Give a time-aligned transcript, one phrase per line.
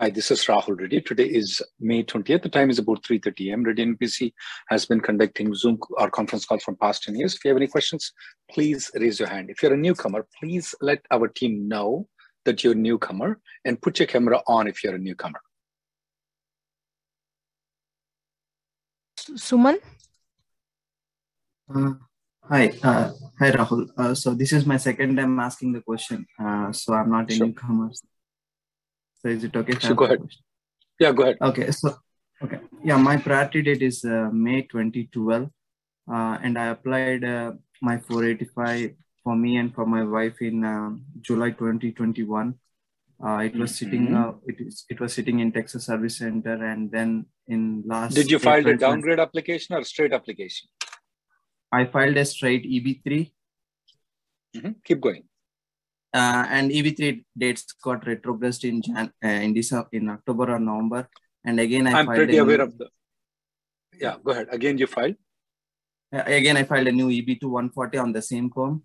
[0.00, 1.00] Hi, this is Rahul Reddy.
[1.00, 2.42] Today is May 20th.
[2.42, 3.64] The time is about 3.30 a.m.
[3.64, 4.32] Reddy NPC
[4.68, 7.34] has been conducting Zoom or conference calls from past 10 years.
[7.34, 8.12] If you have any questions,
[8.48, 9.50] please raise your hand.
[9.50, 12.06] If you're a newcomer, please let our team know
[12.44, 15.40] that you're a newcomer and put your camera on if you're a newcomer.
[19.34, 19.78] Suman?
[21.74, 21.94] Uh,
[22.44, 23.10] hi, uh,
[23.40, 23.88] hi Rahul.
[23.98, 26.24] Uh, so this is my second time asking the question.
[26.40, 27.46] Uh, so I'm not a Sure.
[27.48, 27.90] newcomer.
[29.20, 29.78] So is it okay?
[29.78, 30.20] Sure, go ahead.
[30.20, 30.42] question?
[31.00, 31.38] Yeah, go ahead.
[31.40, 31.96] Okay, so
[32.42, 35.50] okay, yeah, my priority date is uh, May 2012,
[36.10, 37.52] uh, and I applied uh,
[37.82, 38.94] my 485
[39.24, 42.54] for me and for my wife in um July 2021.
[43.20, 44.08] Uh, it was sitting.
[44.08, 44.16] Mhm.
[44.16, 44.84] Uh, it is.
[44.88, 48.14] It was sitting in Texas Service Center, and then in last.
[48.14, 50.68] Did you file a April 20 downgrade application or straight application?
[51.72, 53.32] I filed a straight EB3
[54.56, 54.76] Mhm.
[54.84, 55.27] Keep going.
[56.20, 61.02] Uh, and EB3 dates got retrogressed in Jan uh, in December, in October or November,
[61.44, 62.86] and again I I'm filed pretty aware new, of the.
[64.04, 64.48] Yeah, go ahead.
[64.58, 65.16] Again, you filed.
[66.16, 68.76] uh, again I filed a new EB2 140 on the same form.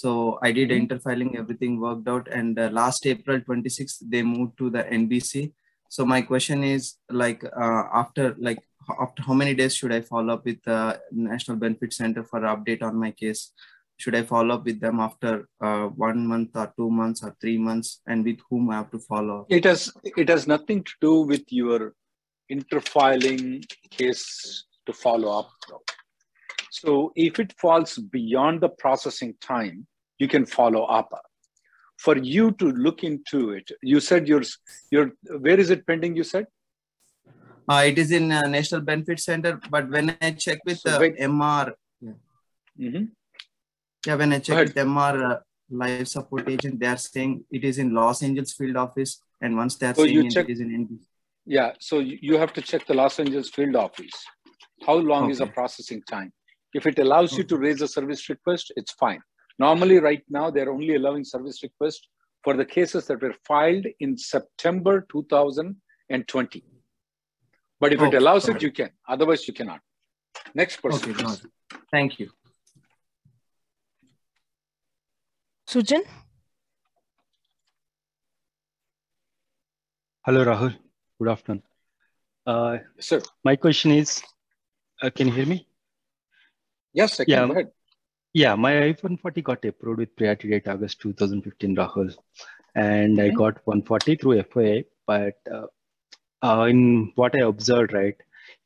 [0.00, 0.12] So
[0.46, 0.78] I did Mhm.
[0.80, 5.52] interfiling, everything worked out, and uh, last April 26th they moved to the NBC.
[5.96, 8.58] So my question is like uh, after like
[9.04, 10.80] after how many days should I follow up with the
[11.30, 13.42] National Benefit Center for update on my case?
[13.98, 17.56] Should I follow up with them after uh, one month or two months or three
[17.56, 19.46] months, and with whom I have to follow up?
[19.48, 21.94] It has it has nothing to do with your
[22.52, 25.50] interfiling case to follow up.
[26.70, 29.86] So if it falls beyond the processing time,
[30.18, 31.08] you can follow up.
[31.98, 34.42] For you to look into it, you said your
[34.90, 36.16] your where is it pending?
[36.16, 36.46] You said
[37.68, 41.14] Uh, it is in uh, National Benefit Center, but when I check with So wait.
[41.18, 41.72] Emma,
[42.78, 43.10] Mhm.
[44.06, 44.68] Yeah, when I check ahead.
[44.68, 45.38] with Emma uh,
[45.70, 49.76] life support agent, they are saying it is in Los Angeles field office, and once
[49.76, 51.04] they are So saying check- it is in NBC.
[51.44, 51.72] yeah.
[51.80, 54.16] So you have to check the Los Angeles field office.
[54.86, 56.32] How long is the processing time?
[56.74, 59.20] If it allows you to raise a service request, it's fine.
[59.58, 62.08] Normally, right now, they're only allowing service request
[62.44, 66.64] for the cases that were filed in September 2020.
[67.80, 68.90] But if it allows got it, you can.
[69.08, 69.80] Otherwise, you cannot.
[70.54, 71.10] Next person.
[71.10, 71.44] Okay, got please.
[71.44, 71.78] it.
[71.90, 72.30] Thank you.
[75.76, 76.02] Sujan?
[80.24, 80.74] Hello, Rahul.
[81.18, 81.62] Good afternoon.
[82.46, 83.20] Uh, Sir.
[83.44, 84.22] my question is,
[85.02, 85.66] uh, can you hear me?
[86.94, 87.32] Yes, I can.
[87.34, 87.46] Yeah.
[87.46, 87.70] Go ahead.
[88.32, 92.14] Yeah, my I-140 got approved with priority date August 2015, Rahul,
[92.74, 93.36] and I Mhm.
[93.36, 94.84] got 140 through FOA.
[95.06, 95.66] But uh,
[96.42, 98.16] uh, in what I observed, right,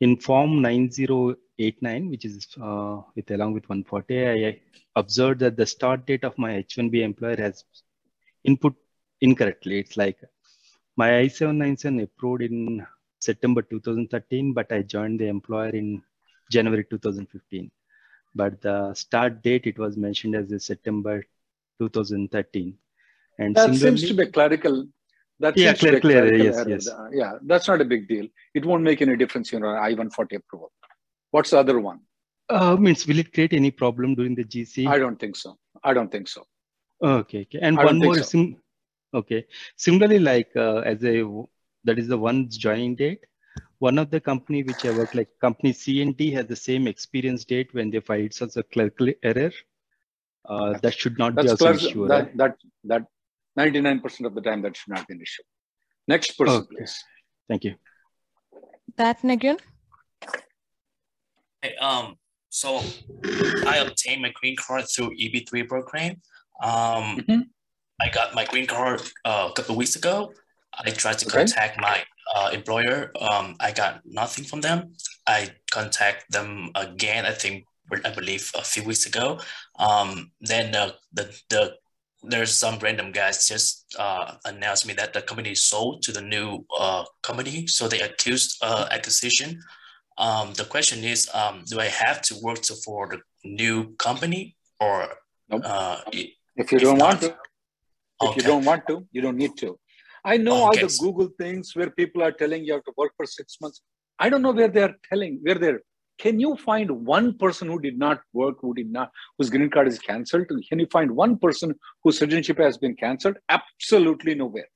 [0.01, 4.61] in Form 9089, which is uh, with along with 140, I
[4.97, 7.65] observed that the start date of my H-1B employer has
[8.45, 8.75] input
[9.21, 9.79] incorrectly.
[9.79, 10.19] It's like
[10.97, 12.87] my I-797 approved in
[13.19, 16.03] September 2013, but I joined the employer in
[16.51, 17.71] January 2015
[18.35, 21.25] but the start date it was mentioned as September
[21.79, 22.77] 2013.
[23.39, 24.87] And That seems to be a clerical.
[25.41, 26.89] That Yeah, seems to be a clear- clear, yes, yes.
[26.89, 28.27] Uh, Yeah, that's not a big deal.
[28.55, 30.71] It won't make any difference in your I-140 approval.
[31.31, 32.01] What's the other one?
[32.51, 34.87] uh, means will it create any problem during the GC?
[34.89, 35.57] I don't think so.
[35.85, 36.47] I don't think so.
[37.03, 37.61] okay, okay.
[37.63, 38.23] And I one more, so.
[38.23, 38.57] sim-
[39.15, 39.47] okay.
[39.77, 41.15] Similarly, like uh, as a
[41.85, 43.21] that is the one's joining date.
[43.79, 46.89] One of the company which I work like company C and CNT has the same
[46.89, 49.53] experience date when they filed such a clerical error.
[50.45, 51.91] Uh, that should not be That's also clear.
[51.91, 52.09] issue.
[52.09, 52.37] That right?
[52.37, 53.07] that that
[53.59, 55.43] 99% of the time that should not be an issue.
[56.09, 56.77] Next person, Okay.
[56.77, 57.05] please.
[57.49, 57.75] Thank you.
[58.97, 59.59] that Nagyan.
[61.63, 62.17] Hey, um,
[62.49, 62.81] so
[63.67, 66.21] I obtained my green card through EB3 program.
[66.63, 67.43] Um, Mhm.
[68.01, 70.33] I got my green card uh, a couple of weeks ago.
[70.75, 71.39] I tried to Okay.
[71.39, 72.05] contact my
[72.35, 73.11] uh, employer.
[73.21, 74.95] Um, I got nothing from them.
[75.27, 77.27] I contact them again.
[77.27, 77.65] I think
[78.05, 79.41] I believe a few weeks ago.
[79.79, 81.77] Um, then the the, the
[82.23, 86.21] there's some random guys just uh, announced me that the company is sold to the
[86.21, 87.67] new uh, company.
[87.67, 89.61] So they accused uh, acquisition.
[90.19, 94.57] Um, the question is, um, do I have to work to, for the new company
[94.81, 95.09] or
[95.49, 95.63] Nope.
[95.65, 97.37] uh, If you If don't want not- to,
[98.29, 99.79] if you don't want to, you don't need to.
[100.23, 103.25] I know all the Google things where people are telling you have to work for
[103.25, 103.81] six months.
[104.19, 105.81] I don't know where they're telling, where they're.
[106.21, 109.89] Can you find one person who did not work, who did not, whose green card
[109.89, 110.47] is canceled?
[110.69, 111.75] Can you find one person
[112.05, 113.39] whose citizenship has been canceled?
[113.49, 114.69] Absolutely nowhere.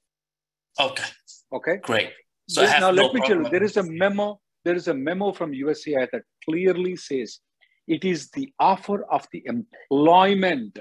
[0.81, 1.05] okay,
[1.52, 1.76] Okay.
[1.82, 2.11] great.
[2.49, 4.41] So have now no let me tell you, there is a memo.
[4.64, 7.41] There is a memo from USCI that clearly says
[7.87, 10.79] it is the offer of the employment.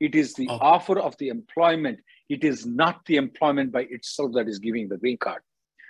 [0.00, 0.58] It is the Oh.
[0.74, 1.98] offer of the employment.
[2.28, 5.42] It is not the employment by itself that is giving the green card.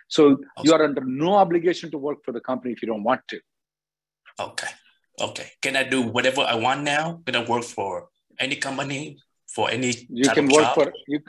[0.09, 0.23] So
[0.65, 3.41] you are under no obligation to work for the company if you don't want to.
[4.41, 4.69] Okay.
[5.21, 5.47] Okay.
[5.63, 7.21] Can I do whatever I want now?
[7.27, 8.09] Can I work for
[8.39, 9.19] any company
[9.55, 10.75] for any You can work job?
[10.75, 11.21] for you.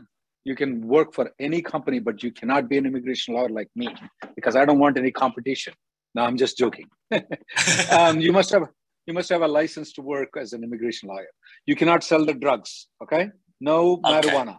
[0.46, 3.90] You can work for any company, but you cannot be an immigration lawyer like me
[4.36, 5.74] because I don't want any competition.
[6.16, 6.88] No, I'm just joking.
[7.92, 8.64] um, you must have
[9.06, 11.28] you must have a license to work as an immigration lawyer.
[11.66, 12.88] You cannot sell the drugs.
[13.04, 13.30] Okay,
[13.60, 14.12] no Okay.
[14.30, 14.58] marijuana.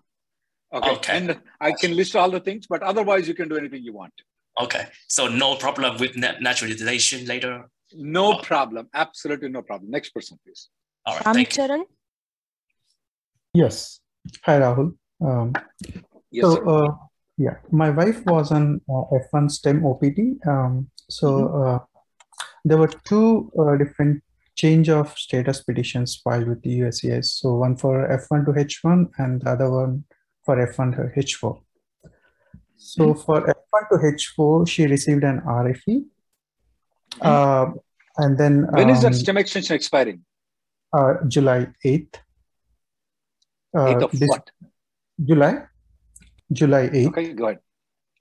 [0.72, 0.90] Okay.
[0.90, 1.16] Okay.
[1.16, 4.12] and I can list all the things, but otherwise you can do anything you want.
[4.60, 4.86] okay.
[5.08, 7.54] So no problem with nat- naturalization later.
[7.94, 8.38] No Oh.
[8.42, 8.88] problem.
[8.94, 9.90] Absolutely no problem.
[9.90, 10.68] Next person, please.
[11.06, 11.24] All right.
[11.34, 11.86] Thank you.
[13.54, 14.00] Yes.
[14.44, 14.96] Hi, Rahul.
[15.20, 15.52] Um,
[16.30, 16.64] Yes, so, sir.
[16.68, 16.94] uh,
[17.36, 19.02] yeah, my wife was on uh,
[19.32, 20.18] F1 STEM OPT.
[20.46, 21.62] Um, so, Mm-hmm.
[21.62, 21.78] uh,
[22.64, 24.22] there were two uh, different
[24.54, 27.24] change of status petitions filed with the USCIS.
[27.40, 30.04] So, one for F1 to H1 and the other one
[30.44, 31.60] for F1 to H4.
[32.76, 33.20] So, Mm-hmm.
[33.22, 36.04] for F1 to H4, she received an RFE.
[37.20, 37.66] Uh,
[38.18, 40.24] and then when is that um, STEM extension expiring?
[40.92, 42.14] uh, July 8th.
[43.76, 44.50] Uh, Eighth of this what?
[45.24, 45.62] July,
[46.52, 47.06] July 8th.
[47.08, 47.60] Okay, go ahead.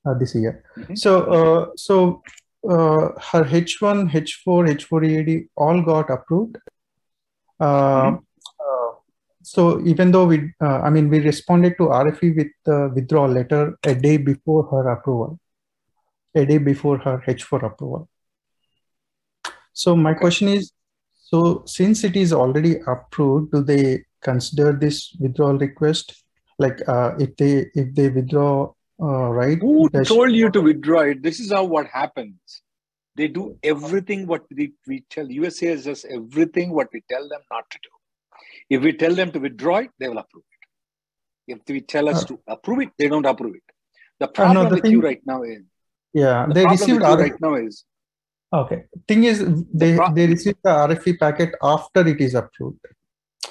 [0.06, 0.64] uh, this year.
[0.78, 0.98] Mhm.
[0.98, 2.22] So, uh, so
[2.68, 6.58] uh, her H1, H4, H4 EAD all got approved.
[7.60, 8.18] Uh,
[8.66, 8.92] uh,
[9.42, 13.78] so even though we, uh, I mean, we responded to RFE with the withdrawal letter
[13.84, 15.40] a day before her approval,
[16.36, 18.08] a day before her H4 approval.
[19.74, 20.72] So my question is,
[21.16, 26.24] so since it is already approved, do they consider this withdrawal request?
[26.58, 29.58] Like, uh, if they if they withdraw, uh, right?
[29.60, 31.24] Who told you to withdraw it?
[31.24, 32.62] This is how what happens.
[33.16, 37.42] They do everything what we, we tell USA is just everything what we tell them
[37.52, 37.90] not to do.
[38.70, 41.56] If we tell them to withdraw it, they will approve it.
[41.56, 43.64] If we tell us Uh, to approve it, they don't approve it.
[44.20, 45.64] The problem the with you thing- right now is
[46.14, 47.84] Yeah, the they problem received with you right now is
[48.52, 48.84] Okay.
[49.08, 49.44] Thing is,
[49.74, 52.80] they pro- they received the RFE packet after it is approved.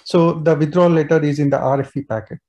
[0.05, 2.41] So the withdrawal letter is in the RFE packet.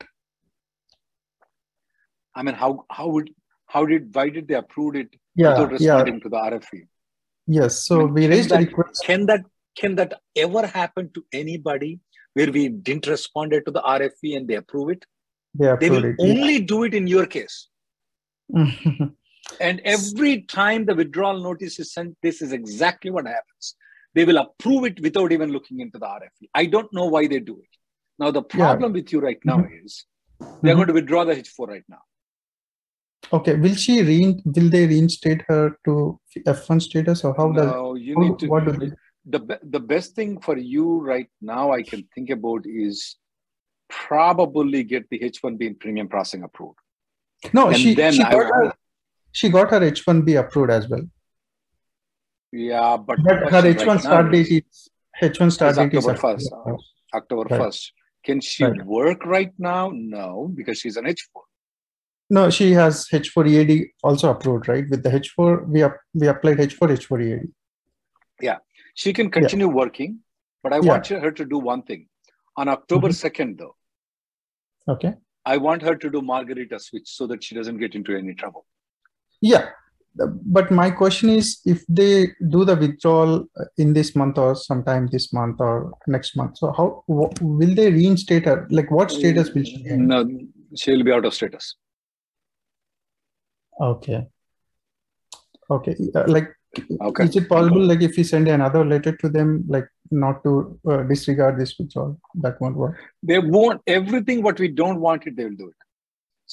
[2.35, 3.29] I mean how how would
[3.67, 6.87] how did why did they approve it Yeah, without yeah, responding to the RFE?
[7.47, 7.85] yes.
[7.85, 9.03] So I mean, we raised a that- request.
[9.05, 9.43] Can that
[9.77, 11.99] can that ever happen to anybody
[12.33, 15.05] where we didn't respond to the RFE and they approve it?
[15.53, 16.15] They They approved will it.
[16.17, 16.31] yeah.
[16.33, 17.67] only do it in your case.
[19.59, 23.75] And every time the withdrawal notice is sent, this is exactly what happens.
[24.15, 26.49] They will approve it without even looking into the RFE.
[26.55, 27.69] I don't know why they do it.
[28.17, 29.85] Now, the problem with you right now Mhm.
[29.85, 30.05] is
[30.61, 30.77] they're Mhm.
[30.77, 32.01] going to withdraw the H4 right now.
[33.31, 33.55] Okay.
[33.55, 38.15] Will she re will they reinstate her to F1 status or how does No, you
[38.15, 38.47] how- need to.
[38.47, 38.91] what do they
[39.25, 43.17] The, the best thing for you right now, I can think about is
[43.89, 46.79] probably get the H1B in premium processing approved.
[47.53, 48.73] No, And she then she I- got her
[49.31, 51.01] she got her H1B approved as well.
[52.51, 54.89] Yeah, but, But her H1 right start date is
[55.21, 56.83] H1 start date is October October 1st.
[57.13, 57.61] October Right.
[57.61, 57.91] 1st.
[58.25, 58.85] Can she Right.
[58.85, 59.91] work right now?
[59.93, 61.41] No, because she's an H4.
[62.31, 64.85] No, she has H4 EAD also approved, right?
[64.89, 67.51] With the H4, we up, we applied H4 H4 EAD.
[68.41, 68.57] Yeah,
[68.93, 70.19] she can continue working,
[70.63, 70.89] but I Yeah.
[70.91, 72.07] want her to do one thing.
[72.57, 73.15] On October Mhm.
[73.15, 73.75] 2nd, though,
[74.87, 75.13] Okay.
[75.45, 78.65] I want her to do Margarita switch so that she doesn't get into any trouble.
[79.41, 79.69] Yeah.
[80.15, 85.31] But my question is if they do the withdrawal in this month or sometime this
[85.31, 88.67] month or next month, so how wh- will they reinstate her?
[88.69, 90.07] Like what status will she be in?
[90.07, 90.27] No,
[90.75, 91.75] she'll be out of status.
[93.79, 94.27] Okay.
[95.69, 95.95] Okay.
[96.13, 96.49] Uh, Like
[97.01, 97.23] Okay.
[97.23, 101.03] Is it possible, like, if we send another letter to them, like, not to uh,
[101.03, 102.19] disregard this withdrawal?
[102.35, 102.99] That won't work.
[103.23, 105.75] They won't everything what we don't want it, they will do it.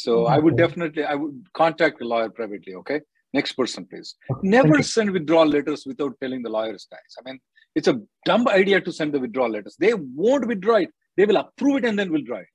[0.03, 2.75] So I would definitely I would contact the lawyer privately.
[2.81, 3.01] Okay.
[3.33, 4.15] Next person, please.
[4.31, 4.83] Okay, Never thank you.
[4.97, 7.13] send withdrawal letters without telling the lawyers, guys.
[7.19, 7.39] I mean,
[7.75, 9.77] it's a dumb idea to send the withdrawal letters.
[9.79, 10.91] They won't withdraw it.
[11.17, 12.47] They will approve it and then withdraw it.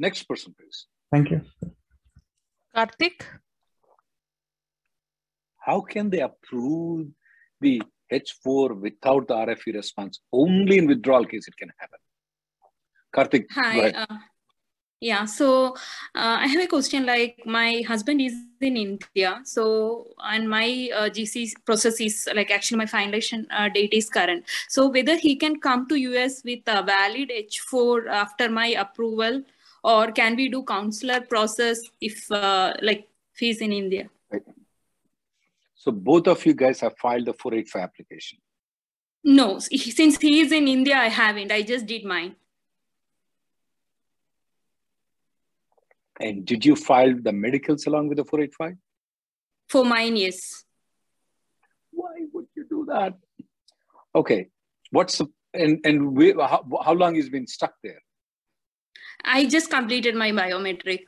[0.00, 0.86] Next person, please.
[1.12, 1.40] Thank you.
[2.76, 3.22] Karthik,
[5.66, 7.08] How can they approve
[7.60, 10.20] the H4 without the RFE response?
[10.32, 11.98] Only in withdrawal case it can happen.
[13.16, 13.76] Karthik, go Hi.
[13.78, 13.94] ahead.
[13.96, 14.16] Uh,
[15.04, 15.74] yeah, so
[16.14, 17.04] uh, I have a question.
[17.04, 18.32] Like, my husband is
[18.62, 23.92] in India, so and my uh, GC process is like actually my finalization uh, date
[23.92, 24.46] is current.
[24.70, 29.42] So whether he can come to US with a valid H4 after my approval,
[29.82, 34.08] or can we do consular process if uh, like if he's in India?
[35.74, 38.38] So both of you guys have filed the 485 application.
[39.22, 41.52] No, since he is in India, I haven't.
[41.52, 42.36] I just did mine.
[46.20, 48.76] And did you file the medicals along with the 485?
[49.68, 50.64] For mine, yes.
[51.90, 53.14] Why would you do that?
[54.14, 54.48] Okay.
[54.90, 58.00] What's the, and, and we, how, how long has been stuck there?
[59.24, 61.04] I just completed my biometric.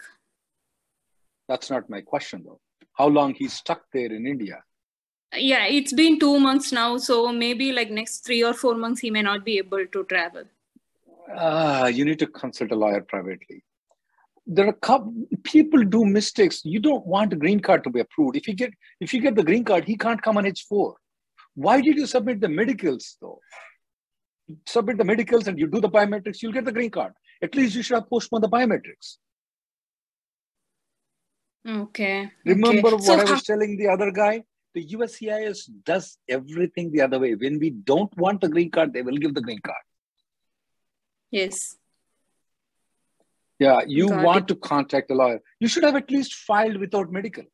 [1.49, 2.61] That's not my question though.
[2.95, 4.63] How long he's stuck there in India?
[5.35, 9.11] Yeah, it's been two months now, so maybe like next three or four months he
[9.11, 10.45] may not be able to travel.
[11.35, 13.63] Ah, you need to consult a lawyer privately.
[14.47, 15.13] There are couple,
[15.43, 16.61] people do mistakes.
[16.65, 18.37] You don't want a green card to be approved.
[18.37, 20.95] If you get if you get the green card, he can't come on H4.
[21.55, 23.41] Why did you submit the medicals though?
[24.67, 27.13] Submit the medicals and you do the biometrics, you'll get the green card.
[27.43, 29.17] At least you should have postponed the biometrics.
[31.69, 32.31] Okay.
[32.45, 32.81] Remember okay.
[32.83, 34.45] what So I was telling the other guy?
[34.75, 37.35] The USCIS does everything the other way.
[37.35, 39.83] When we don't want the green card, they will give the green card.
[41.31, 41.77] yes.
[43.59, 45.41] Yeah, you Got want to contact a lawyer.
[45.61, 47.45] You should have at least filed without medical.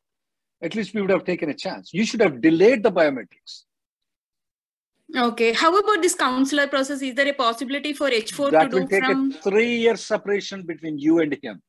[0.61, 1.93] At least we would have taken a chance.
[1.93, 3.63] You should have delayed the biometrics.
[5.15, 5.53] Okay.
[5.53, 7.01] How about this consular process?
[7.01, 9.31] Is there a possibility for H4 that to will do take from?
[9.31, 11.61] a three year separation between you and him.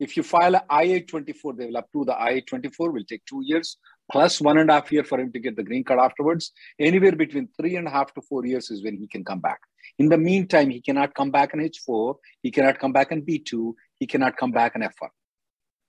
[0.00, 3.76] If you file a I-824, they will approve the I-824, will take two years,
[4.10, 6.52] plus one and a half year for him to get the green card afterwards.
[6.80, 9.60] Anywhere between three and a half to four years is when he can come back.
[10.02, 13.72] In the meantime, he cannot come back on H4, he cannot come back on B2,
[14.00, 15.10] he cannot come back on F1.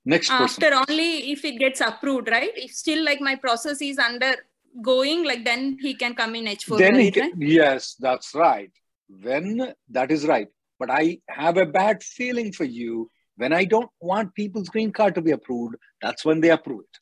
[0.06, 0.64] Next person.
[0.64, 2.52] After only if it gets approved, right?
[2.56, 6.78] If still like my process is undergoing, like then he can come in H4.
[6.78, 8.72] then he valid, can, yes, that's right.
[9.08, 10.48] When that is right.
[10.78, 13.10] But I have a bad feeling for you.
[13.38, 17.00] When I don't want people's green card to be approved, that's when they approve it.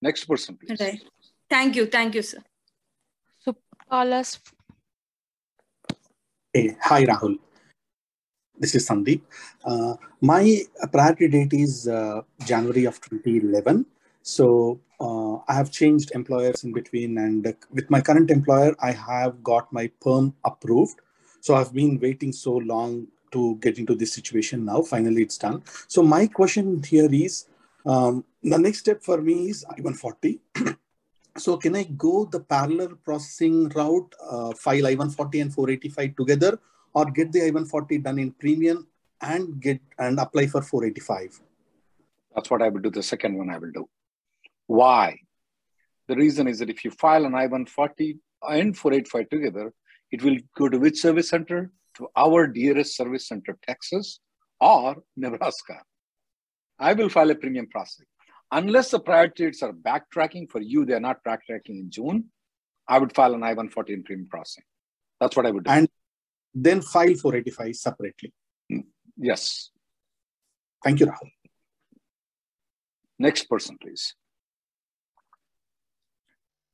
[0.00, 0.80] Next person, please.
[0.80, 0.92] right?
[0.92, 1.02] Right.
[1.50, 1.84] Thank you.
[1.84, 2.42] Thank you, sir.
[3.40, 3.54] so
[3.90, 4.38] call us.
[6.56, 7.36] Hey, hi Rahul.
[8.56, 9.22] This is Sandeep.
[9.64, 10.60] Uh, my
[10.92, 13.84] priority date is uh, January of 2011.
[14.22, 18.92] So uh, I have changed employers in between, and uh, with my current employer, I
[18.92, 21.00] have got my perm approved.
[21.40, 24.82] So I've been waiting so long to get into this situation now.
[24.82, 25.60] Finally, it's done.
[25.88, 27.48] So my question here is,
[27.84, 30.38] um, the next step for me is I-140.
[31.36, 36.58] so can I go the parallel processing route, uh, file I-140 and 485 together,
[36.94, 38.86] or get the I-140 done in premium
[39.20, 41.40] and get and apply for 485?
[42.34, 42.90] That's what I will do.
[42.90, 43.88] The second one I will do.
[44.66, 45.18] Why?
[46.08, 49.72] The reason is that if you file an I-140 and 485 together,
[50.10, 51.72] it will go to which service center?
[51.96, 54.20] To our dearest service center, Texas
[54.60, 55.80] or Nebraska.
[56.78, 58.06] I will file a premium processing.
[58.52, 62.30] Unless the priority dates are backtracking for you, they're not backtracking in June,
[62.86, 64.64] I would file an I-140 in premium processing.
[65.20, 65.70] That's what I would do.
[65.70, 65.88] And
[66.54, 68.32] then file 485 separately.
[69.16, 69.70] yes.
[70.82, 71.30] Thank you, Rahul.
[73.18, 74.14] Next person, please.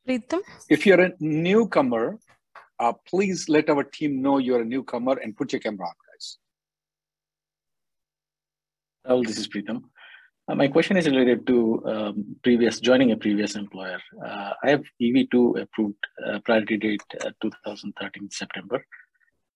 [0.06, 2.18] Preetham, If you're a newcomer,
[2.80, 6.38] uh, please let our team know you're a newcomer and put your camera on, guys.
[9.06, 9.82] Rahul, this is Preetham.
[10.50, 14.00] Uh, my question is related to um, previous joining a previous employer.
[14.24, 18.84] Uh, I have EB2 approved uh, priority date uh, 2013 September.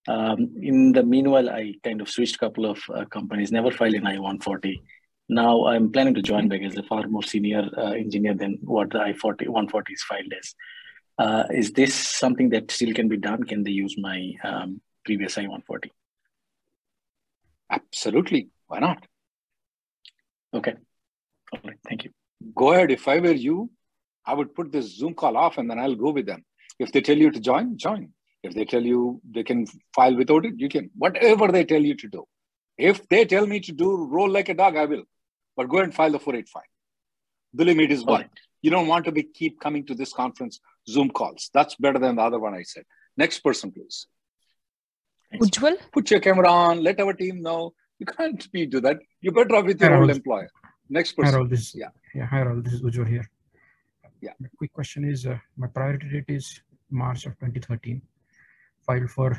[0.07, 3.95] Um, in the meanwhile, I kind of switched a couple of uh, companies, never filed
[3.95, 4.81] an I-140.
[5.29, 8.91] Now I'm planning to join back as a far more senior uh, engineer than what
[8.91, 11.49] the I-40 140 is filed as.
[11.51, 13.43] Is this something that still can be done?
[13.43, 15.91] Can they use my um, previous I-140?
[17.71, 18.51] Absolutely.
[18.69, 19.07] Why not?
[20.55, 20.75] Okay.
[21.53, 21.77] All right.
[21.89, 22.11] Thank you.
[22.55, 22.91] Go ahead.
[22.91, 23.71] If I were you,
[24.27, 26.45] I would put this Zoom call off and then I'll go with them.
[26.79, 28.11] If they tell you to join, join.
[28.43, 30.91] If they tell you they can file without it, you can.
[30.97, 32.25] Whatever they tell you to do.
[32.77, 35.05] If they tell me to do roll like a dog, I will.
[35.57, 36.63] But go and file the 485.
[37.55, 38.29] Believe me, it is one.
[38.63, 40.59] You don't want to be keep coming to this conference
[40.89, 41.51] Zoom calls.
[41.55, 42.85] That's better than the other one I said.
[43.17, 44.07] Next person, please.
[45.35, 45.77] Ujjwal.
[45.93, 46.83] Put your camera on.
[46.83, 47.75] Let our team know.
[47.99, 48.99] You can't be do that.
[49.21, 50.11] You better off with your Harold.
[50.11, 50.49] old employer.
[50.89, 51.35] Next person.
[51.35, 51.89] Rahul, this Yeah.
[52.15, 53.31] yeah, Rahul, this is Ujjwal here.
[54.21, 54.33] Yeah.
[54.41, 56.61] The quick question is, uh, my priority date is
[56.91, 58.03] March of 2013.
[58.87, 59.31] Filed for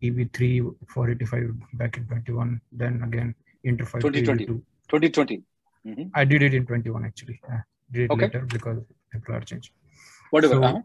[0.00, 2.60] E EB3 485 back in 21.
[2.72, 4.46] Then again, interfile to 2020.
[4.46, 4.62] EB2.
[4.88, 5.42] 2020.
[5.86, 6.10] Mhm.
[6.14, 7.40] I did it in 21 actually.
[7.50, 7.58] Uh,
[7.90, 8.26] did it Okay.
[8.26, 8.78] later because
[9.14, 9.72] employer change.
[10.30, 10.54] Whatever.
[10.54, 10.82] So, uh-huh.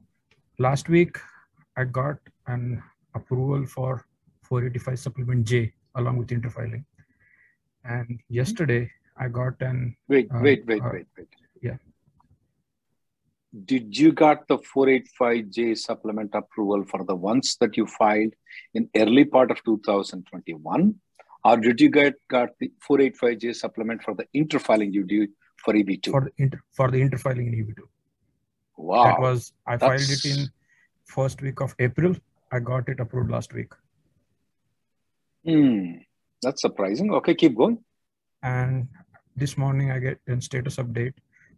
[0.60, 1.18] last week
[1.76, 2.18] I got
[2.48, 2.82] an
[3.14, 4.06] approval for
[4.44, 6.84] 485 supplement J along with interfiling.
[7.88, 11.28] And yesterday I got an Wait, uh, wait, wait, uh, wait, wait.
[11.62, 11.78] yeah.
[13.66, 18.34] Did you got the 485J supplement approval for the ones that you filed
[18.74, 20.96] in early part of 2021?
[21.46, 25.30] Or did you get got the 485J supplement for the interfiling you did
[25.64, 26.12] for E EB2?
[26.12, 27.84] for the inter, for the interfiling in EB2.
[28.76, 29.04] wow.
[29.06, 30.50] That was I filed it in
[31.06, 32.16] first week of April.
[32.52, 33.72] I got it approved last week.
[35.46, 36.00] Hmm,
[36.42, 37.14] that's surprising.
[37.14, 37.80] Okay, keep going.
[38.44, 38.88] And
[39.36, 41.14] this morning I get a status update.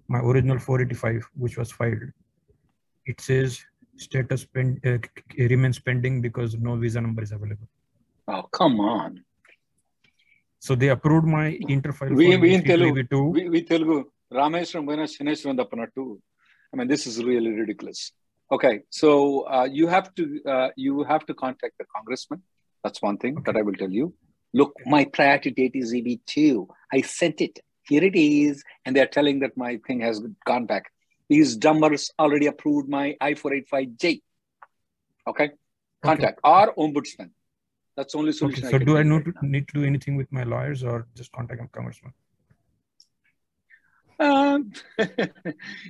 [0.07, 2.01] My original 485, which was filed,
[3.05, 3.61] it says
[3.97, 4.97] status pen, uh,
[5.37, 7.67] remains pending because no visa number is available.
[8.27, 9.23] Oh, come on.
[10.59, 13.31] So they approved my interfile We, we in EB3 to Telugu, EB2.
[13.33, 16.19] we, we Telugu, Rameshwaram Vaina Shineshwaram Dappanattu.
[16.73, 18.11] I mean, this is really ridiculous.
[18.51, 22.41] Okay, so uh, you have to uh, you have to contact the congressman.
[22.83, 24.13] That's one thing that I will tell you.
[24.53, 26.67] Look, my priority date is EB2.
[26.91, 27.59] I sent it.
[27.83, 28.63] Here it is.
[28.85, 30.91] And they're telling that my thing has gone back.
[31.29, 34.21] These dumbers already approved my I-485J.
[35.27, 35.51] Okay?
[36.01, 37.29] Contact our ombudsman.
[37.95, 40.15] That's the only solution Okay, so do I need right to, need to do anything
[40.15, 42.13] with my lawyers or just contact a congressman?
[44.19, 44.71] Um,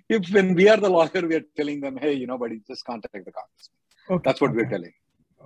[0.10, 2.84] if when we are the lawyer, we are telling them, hey, you know, buddy, just
[2.84, 3.75] contact the congressman.
[4.10, 4.93] Okay, That's what we're telling.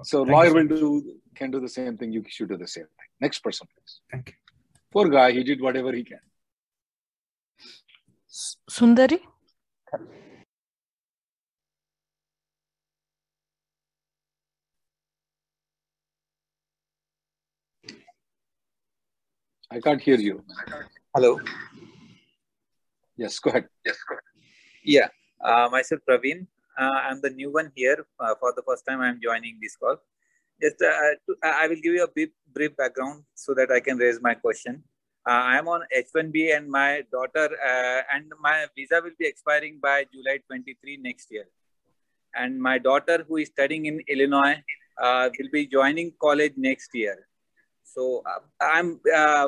[0.01, 2.12] So Thank lawyer will do can do the same thing.
[2.12, 3.10] You should do the same thing.
[3.21, 4.01] Next person, please.
[4.12, 4.36] Thank you.
[4.91, 6.19] Poor guy, he did whatever he can.
[8.69, 9.19] Sundari.
[19.71, 20.43] I can't hear you.
[21.15, 21.39] Hello.
[23.17, 23.67] Yes, go ahead.
[23.86, 24.23] Yes, go ahead.
[24.84, 25.08] Yeah,
[25.43, 26.47] uh, myself Praveen.
[26.77, 28.05] Uh, I'm the new one here.
[28.19, 29.97] Uh, for the first time, I'm joining this call.
[30.62, 33.71] Just, uh, uh to, uh, I will give you a brief, brief background so that
[33.71, 34.83] I can raise my question.
[35.27, 37.49] Uh, I'm on H1B, and my daughter
[38.13, 41.45] and my visa will be expiring by July 23 next year.
[42.36, 44.62] And my daughter, who is studying in Illinois,
[44.99, 47.27] will be joining college next year.
[47.83, 48.23] So
[48.59, 48.99] I'm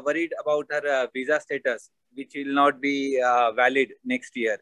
[0.06, 4.60] worried about her visa status, which will not be valid next year.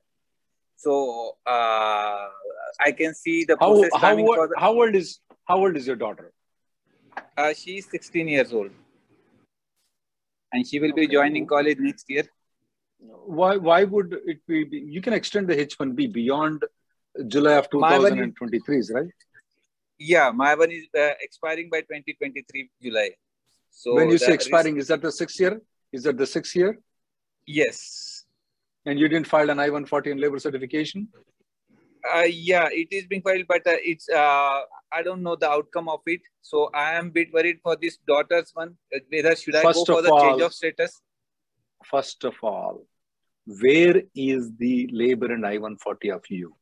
[0.83, 2.27] So uh,
[2.87, 5.87] I can see the How process how old, the, how old is how old is
[5.87, 6.31] your daughter?
[7.37, 8.71] uh, she is 16 years old,
[10.51, 12.25] and she will be joining college next year.
[13.39, 14.65] Why why would it be?
[14.97, 16.63] You can extend the H1B beyond
[17.27, 19.07] July of 2023, is- right?
[19.99, 23.11] Yeah, my one is uh, expiring by 2023 July.
[23.71, 25.61] So when you say expiring, is that the sixth year?
[25.91, 26.77] Is that the sixth year?
[27.45, 28.12] Yes.
[28.85, 31.07] And you didn't file an I-140 and labor certification?
[32.13, 34.59] Uh, yeah, it is being filed, but uh, it's uh,
[34.91, 36.19] I don't know the outcome of it.
[36.41, 38.75] So I am a bit worried for this daughter's one.
[38.93, 41.01] uh, Whether should I First go for the change of status?
[41.85, 42.85] First of all,
[43.45, 46.55] where is the labor and I-140 of you?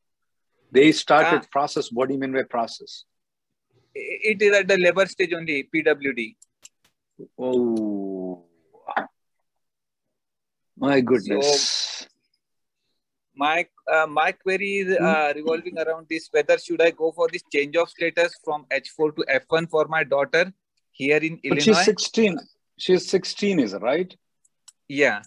[0.71, 1.47] They started Ah.
[1.51, 1.91] process.
[1.91, 3.05] What do you mean by process?
[3.95, 6.35] It is at the labor stage only, PWD.
[7.37, 8.45] Oh,
[10.77, 12.07] my goodness.
[13.41, 17.43] My uh, my query is uh, revolving around this: whether should I go for this
[17.53, 20.53] change of status from H4 to F1 for my daughter
[20.91, 21.63] here in but Illinois?
[21.63, 22.39] she's 16.
[22.77, 24.15] She's 16, is it right?
[24.87, 25.21] Yeah,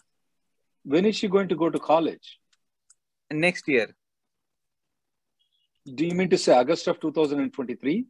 [0.85, 2.38] When is she going to go to college?
[3.31, 3.94] next year.
[6.00, 8.07] Do you mean to say August of 2023?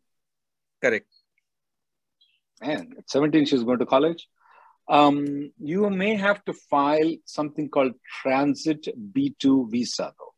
[0.83, 1.07] Correct.
[2.61, 4.29] And at 17, she's going to college.
[4.89, 10.35] Um, you may have to file something called transit B2 visa, though,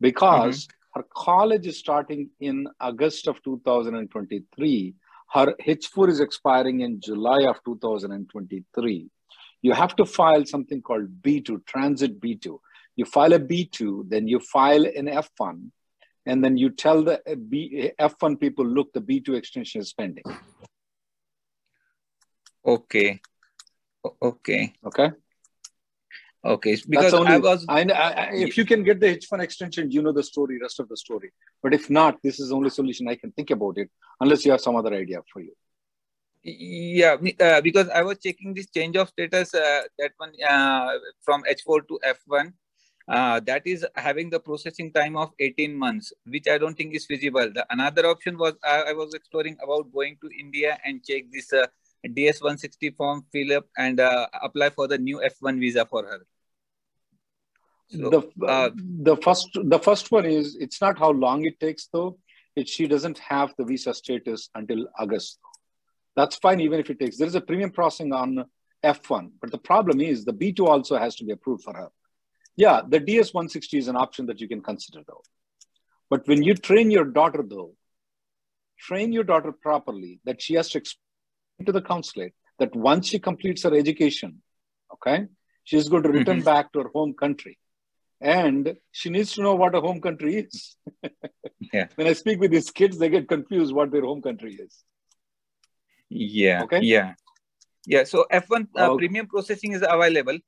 [0.00, 1.00] because mm-hmm.
[1.00, 4.94] her college is starting in August of 2023.
[5.32, 9.10] Her H4 is expiring in July of 2023.
[9.62, 12.58] You have to file something called B2, transit B2.
[12.96, 15.70] You file a B2, then you file an F1,
[16.26, 19.92] and then you tell the uh, B, uh, F1 people, look, the B2 extension is
[19.92, 20.24] pending.
[22.64, 23.20] Okay.
[24.22, 24.74] Okay.
[24.84, 25.10] Okay.
[26.44, 26.76] Okay.
[26.88, 27.66] Because only, I was.
[27.68, 30.88] I, I, if you can get the H1 extension, you know the story, rest of
[30.88, 31.32] the story.
[31.62, 34.52] But if not, this is the only solution I can think about it, unless you
[34.52, 35.52] have some other idea for you.
[36.42, 41.42] Yeah, uh, because I was checking this change of status, uh, that one uh, from
[41.42, 42.52] H4 to F1.
[43.08, 47.06] Uh, that is having the processing time of 18 months, which I don't think is
[47.06, 47.50] feasible.
[47.52, 51.52] The another option was I, I was exploring about going to India and check this
[52.04, 56.04] uh, DS 160 form, fill up and uh, apply for the new F1 visa for
[56.04, 56.26] her.
[57.88, 61.88] So, the uh, the first the first one is it's not how long it takes
[61.92, 62.18] though.
[62.54, 65.38] It, she doesn't have the visa status until August.
[66.14, 67.16] That's fine even if it takes.
[67.16, 68.44] There is a premium processing on
[68.84, 71.88] F1, but the problem is the B2 also has to be approved for her.
[72.56, 75.22] Yeah, the DS 160 is an option that you can consider though.
[76.08, 77.74] But when you train your daughter though,
[78.78, 80.78] train your daughter properly that she has to
[81.66, 84.42] to the consulate that once she completes her education,
[84.92, 85.26] okay,
[85.64, 86.44] she's going to return mm-hmm.
[86.44, 87.58] back to her home country
[88.20, 90.76] and she needs to know what a home country is.
[91.72, 91.86] yeah.
[91.94, 94.84] When I speak with these kids, they get confused what their home country is.
[96.10, 96.64] Yeah.
[96.64, 96.80] Okay.
[96.82, 97.14] Yeah.
[97.86, 98.04] Yeah.
[98.04, 100.38] So F1 uh, premium processing is available.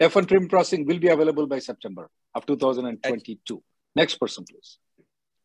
[0.00, 3.62] F1 premium processing will be available by September of 2022.
[3.96, 4.78] Next person, please.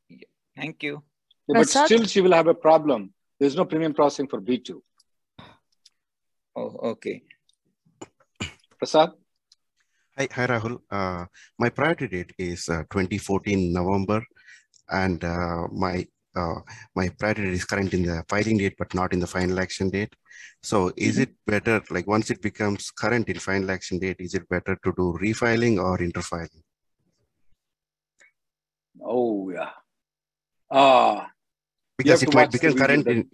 [0.09, 0.17] Yeah.
[0.55, 1.03] Thank you.
[1.47, 3.13] Yeah, but still, she will have a problem.
[3.39, 4.81] There's no premium processing for B2.
[6.57, 7.23] Oh, okay.
[8.77, 9.11] Prasad?
[10.17, 10.81] Hi, hi Rahul.
[10.91, 11.25] Uh,
[11.57, 14.21] my priority date is uh, 2014 November,
[14.89, 16.59] and uh, my uh,
[16.95, 19.89] my priority date is current in the filing date, but not in the final action
[19.89, 20.13] date.
[20.61, 21.23] So, is mm-hmm.
[21.23, 24.93] it better, like once it becomes current in final action date, is it better to
[24.97, 26.61] do refiling or interfiling?
[29.01, 29.71] Oh yeah.
[30.69, 31.25] Uh,
[31.99, 33.29] because it might become current in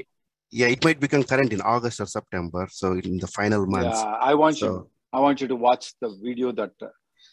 [0.51, 2.67] yeah, it might become current in August or September.
[2.71, 4.01] So in the final months.
[4.01, 6.73] Yeah, I want so, you I want you to watch the video that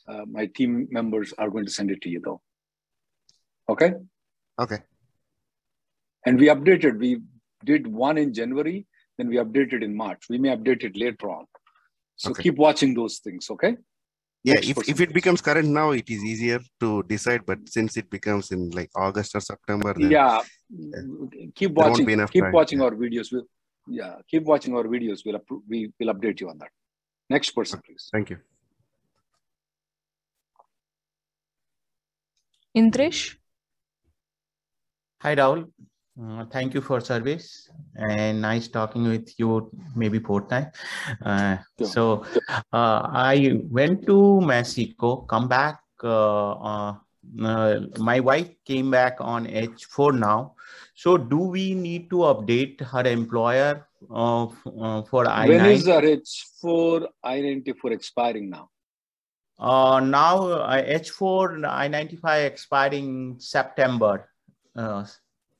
[0.08, 2.40] uh, my team members are going to send it to you though.
[3.68, 3.94] Okay?
[4.60, 4.78] Okay.
[6.26, 7.20] And we updated, we
[7.64, 8.86] did one in January,
[9.18, 10.24] then we updated in March.
[10.30, 11.46] We may update it later on.
[12.16, 12.44] So okay.
[12.44, 13.76] keep watching those things, okay?
[14.44, 17.46] Yeah, if, if it becomes current now, it is easier to decide.
[17.46, 20.40] But since it becomes in like August or September, then, yeah,
[21.54, 22.06] keep watching.
[22.06, 22.52] Keep time.
[22.52, 22.84] watching yeah.
[22.86, 23.30] our videos.
[23.30, 23.44] We'll,
[23.86, 25.20] yeah, keep watching our videos.
[25.24, 26.70] We'll we will update you on that.
[27.30, 28.08] Next person, please.
[28.10, 28.38] Thank you.
[32.76, 33.36] Indresh.
[35.20, 35.70] Hi, Rahul.
[36.20, 40.70] Uh, thank you for service and nice talking with you maybe fourth time.
[41.24, 41.88] Uh, sure.
[41.88, 42.24] So
[42.72, 45.80] uh, I went to Mexico, come back.
[46.04, 46.94] Uh, uh,
[47.42, 50.54] uh, my wife came back on H4 now.
[50.94, 55.48] So do we need to update her employer uh, uh, for I-9?
[55.48, 58.68] When is the H4 I-94 expiring now?
[59.58, 64.28] Uh, now uh, H4 I-95 expiring September.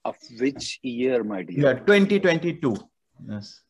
[0.04, 1.58] Of which year, my dear?
[1.58, 2.76] Yeah, 2022.
[3.28, 3.60] Yes.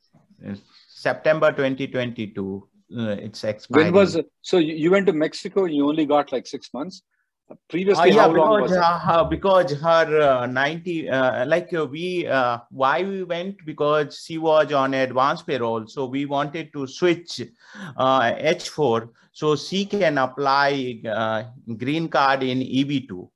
[0.88, 2.68] September 2022.
[2.94, 3.92] Uh, it's expiring.
[3.92, 5.64] When was so you went to Mexico?
[5.64, 7.02] You only got like six months
[7.68, 13.02] previously uh, yeah, because, uh, because her uh, 90 uh, like uh, we uh, why
[13.02, 17.42] we went because she was on advanced parole so we wanted to switch
[17.98, 21.00] h4 so she can apply
[21.76, 23.28] green card in eb2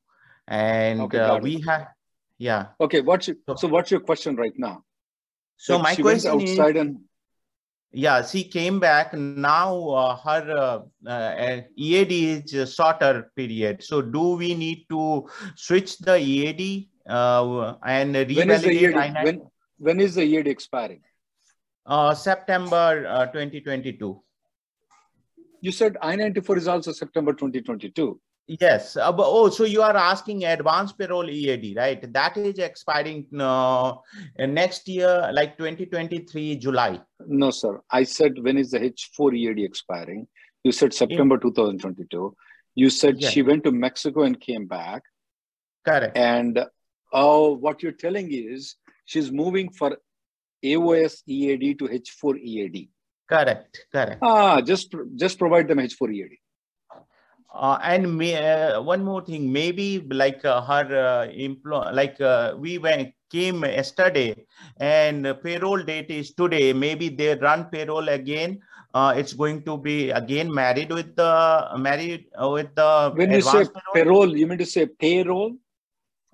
[0.49, 1.89] and okay, we have
[2.38, 2.66] yeah.
[2.81, 4.83] Okay what's your, so what's your question right now?
[5.57, 6.99] So my question is outside and
[7.92, 9.14] yeah she came back.
[9.14, 13.83] Now uh, her uh, uh, ead is a shorter period.
[13.83, 19.25] So do we need to switch the ead uh, and revalidate when is the EAD,
[19.25, 19.42] when,
[19.79, 21.01] when is the ead expiring?
[21.87, 24.20] Uh, september uh, 2022
[25.61, 28.97] you said i94 is also september 2022 Yes.
[28.97, 32.13] Uh, oh, so you are asking advanced parole EAD, right?
[32.13, 33.95] That is expiring uh,
[34.39, 37.01] next year, like 2023 July.
[37.27, 37.81] No, sir.
[37.91, 40.29] I said when is the H4 EAD expiring?
[40.63, 42.37] You said September In, 2022.
[42.77, 45.03] You said she went to Mexico and came back.
[45.85, 46.17] Correct.
[46.17, 46.65] And
[47.13, 49.97] oh, what you're telling is she's moving for
[50.65, 52.89] AOS EAD to H4 EAD.
[53.29, 53.87] Correct.
[53.93, 54.19] Correct.
[54.23, 56.39] Ah, just just provide them H4 EAD.
[57.53, 62.55] Uh, and may, uh, one more thing, maybe like uh, her uh, employ, like uh,
[62.59, 64.35] we went came yesterday,
[64.79, 66.73] and payroll date is today.
[66.73, 68.61] Maybe they run payroll again.
[68.95, 73.41] Uh, it's going to be again married with the married uh, with the when you
[73.41, 73.95] say payroll?
[73.95, 74.37] payroll?
[74.37, 75.57] You mean to say payroll?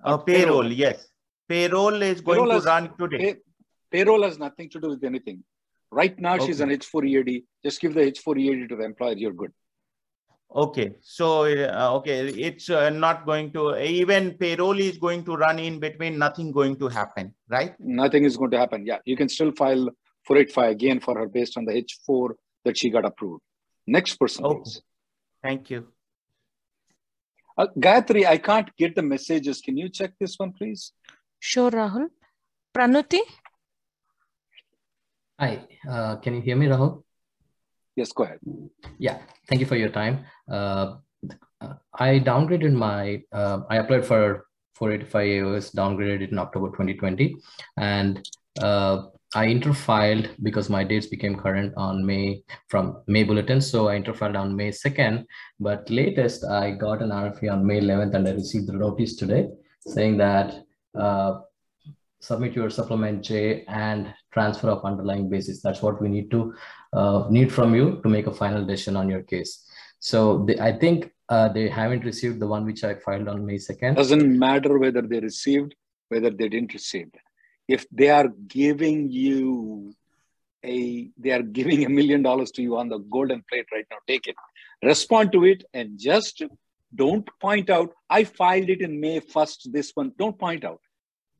[0.04, 1.08] Uh, payroll, payroll, yes.
[1.48, 3.18] Payroll is going payroll to has, run today.
[3.18, 3.36] pay,
[3.90, 5.42] payroll has nothing to do with anything.
[5.90, 6.46] Right now okay.
[6.46, 9.14] she's an h4 ead just give the h4 ead to the employer.
[9.14, 9.52] You're good
[10.54, 15.58] okay so uh, okay it's uh, not going to even payroll is going to run
[15.58, 19.28] in between nothing going to happen right nothing is going to happen yeah you can
[19.28, 19.88] still file
[20.26, 22.34] 485 again for her based on the h4
[22.64, 23.42] that she got approved.
[23.86, 24.60] Next person, okay.
[24.62, 24.82] please.
[25.42, 25.88] Thank you.
[27.58, 29.60] Uh, Gayatri, I can't get the messages.
[29.60, 30.92] Can you check this one, please?
[31.38, 32.06] Sure, Rahul.
[32.74, 33.20] Pranuti?
[35.38, 37.02] Hi, uh, can you hear me, Rahul?
[37.96, 38.40] Yes, go ahead.
[38.98, 40.24] Yeah, thank you for your time.
[40.50, 40.96] Uh,
[41.94, 47.36] I downgraded my, uh, I applied for 485 AOS, downgraded it in October 2020.
[47.76, 48.26] And
[48.60, 53.60] uh, I interfiled because my dates became current on May from May bulletin.
[53.60, 55.24] So I interfiled on May 2nd,
[55.60, 59.48] but latest I got an RFE on May 11th and I received the notice today
[59.86, 60.64] saying that
[60.98, 61.40] uh,
[62.22, 65.60] submit your supplement J and transfer of underlying basis.
[65.60, 66.54] That's what we need to
[66.92, 69.66] uh, need from you to make a final decision on your case.
[69.98, 73.96] So I think uh, they haven't received the one which I filed on May 2nd.
[73.96, 75.74] Doesn't matter whether they received,
[76.08, 77.10] whether they didn't receive
[77.68, 79.94] if they are giving you
[80.64, 83.96] a they are giving a million dollars to you on the golden plate right now
[84.06, 84.36] take it
[84.82, 86.42] respond to it and just
[86.94, 90.80] don't point out i filed it in may 1st this one don't point out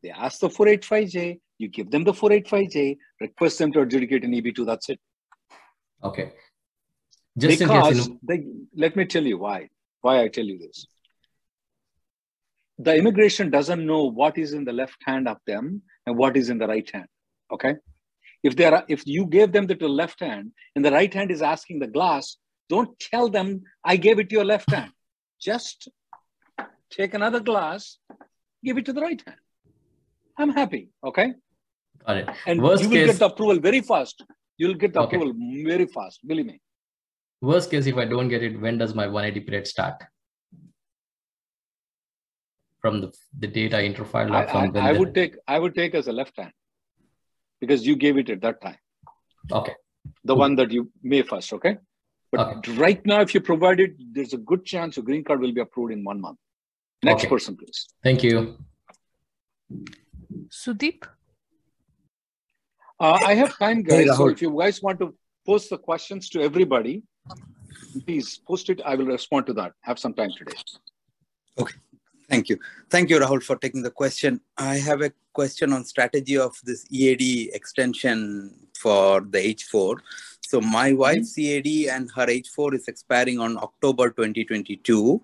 [0.03, 4.67] they ask the 485j you give them the 485j request them to adjudicate an eb2
[4.67, 5.01] that's it
[6.05, 6.33] okay
[7.39, 8.45] just because they,
[8.77, 9.69] let me tell you why
[10.01, 10.87] why i tell you this
[12.79, 16.51] the immigration doesn't know what is in the left hand of them and what is
[16.51, 17.07] in the right hand.
[17.53, 17.77] Okay.
[18.43, 21.31] If they are, if you gave them the to left hand and the right hand
[21.31, 22.37] is asking the glass,
[22.69, 24.91] don't tell them I gave it to your left hand.
[25.41, 25.89] Just
[26.91, 27.99] take another glass,
[28.65, 29.39] give it to the right hand.
[30.39, 30.91] I'm happy.
[31.05, 31.35] Okay.
[32.07, 32.29] Got it.
[32.47, 33.07] And Worst you will case...
[33.07, 34.25] get the approval very fast.
[34.57, 35.17] You'll get the okay.
[35.17, 36.27] approval very fast.
[36.27, 36.61] Believe me.
[37.41, 40.03] Worst case, if I don't get it, when does my 180 period start?
[42.83, 46.09] from the, the data interfile I, from I, I would take I would take as
[46.09, 46.53] a left hand
[47.61, 48.77] because you gave it at that time.
[49.51, 49.75] Okay.
[50.25, 50.41] The cool.
[50.41, 51.79] one that you may first, okay?
[52.33, 52.73] But okay.
[52.73, 55.61] right now, if you provide it, there's a good chance your green card will be
[55.61, 56.39] approved in one month.
[57.05, 57.29] Next okay.
[57.29, 57.87] person, please.
[58.03, 58.57] Thank you.
[60.53, 61.05] Sudeep?
[63.01, 64.05] Uh, I have time, guys.
[64.05, 65.15] Hey, so if you guys want to
[65.47, 67.03] post the questions to everybody,
[68.05, 68.83] please post it.
[68.85, 69.73] I will respond to that.
[69.81, 70.57] Have some time today.
[71.59, 71.75] Okay.
[72.29, 72.59] Thank you.
[72.91, 74.41] Thank you, Rahul, for taking the question.
[74.57, 79.99] I have a question on strategy of this EAD extension for the H4.
[80.41, 80.99] So my mm-hmm.
[80.99, 85.21] wife's EAD and her H4 is expiring on October 2022.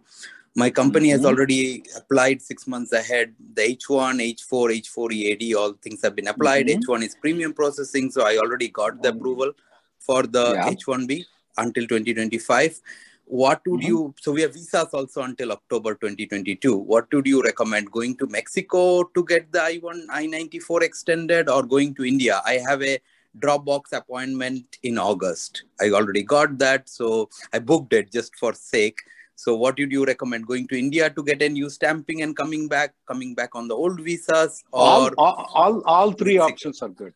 [0.59, 1.19] My company mm-hmm.
[1.19, 3.33] has already applied six months ahead.
[3.55, 6.67] The H1, H4, H4 EAD, all things have been applied.
[6.67, 6.91] Mm-hmm.
[6.91, 9.53] H1 is premium processing, so I already got the approval
[10.01, 10.71] for the yeah.
[10.71, 11.25] H1B
[11.59, 12.81] until 2025
[13.29, 13.89] what would mm-hmm.
[13.89, 18.27] you so we have visas also until october 2022 what would you recommend going to
[18.27, 22.99] mexico to get the i1 i94 extended or going to india i have a
[23.39, 29.03] dropbox appointment in august i already got that so i booked it just for sake
[29.45, 32.69] so what would you recommend going to india to get a new stamping and coming
[32.75, 36.53] back coming back on the old visas or all all, all, all three mexico.
[36.53, 37.15] options are good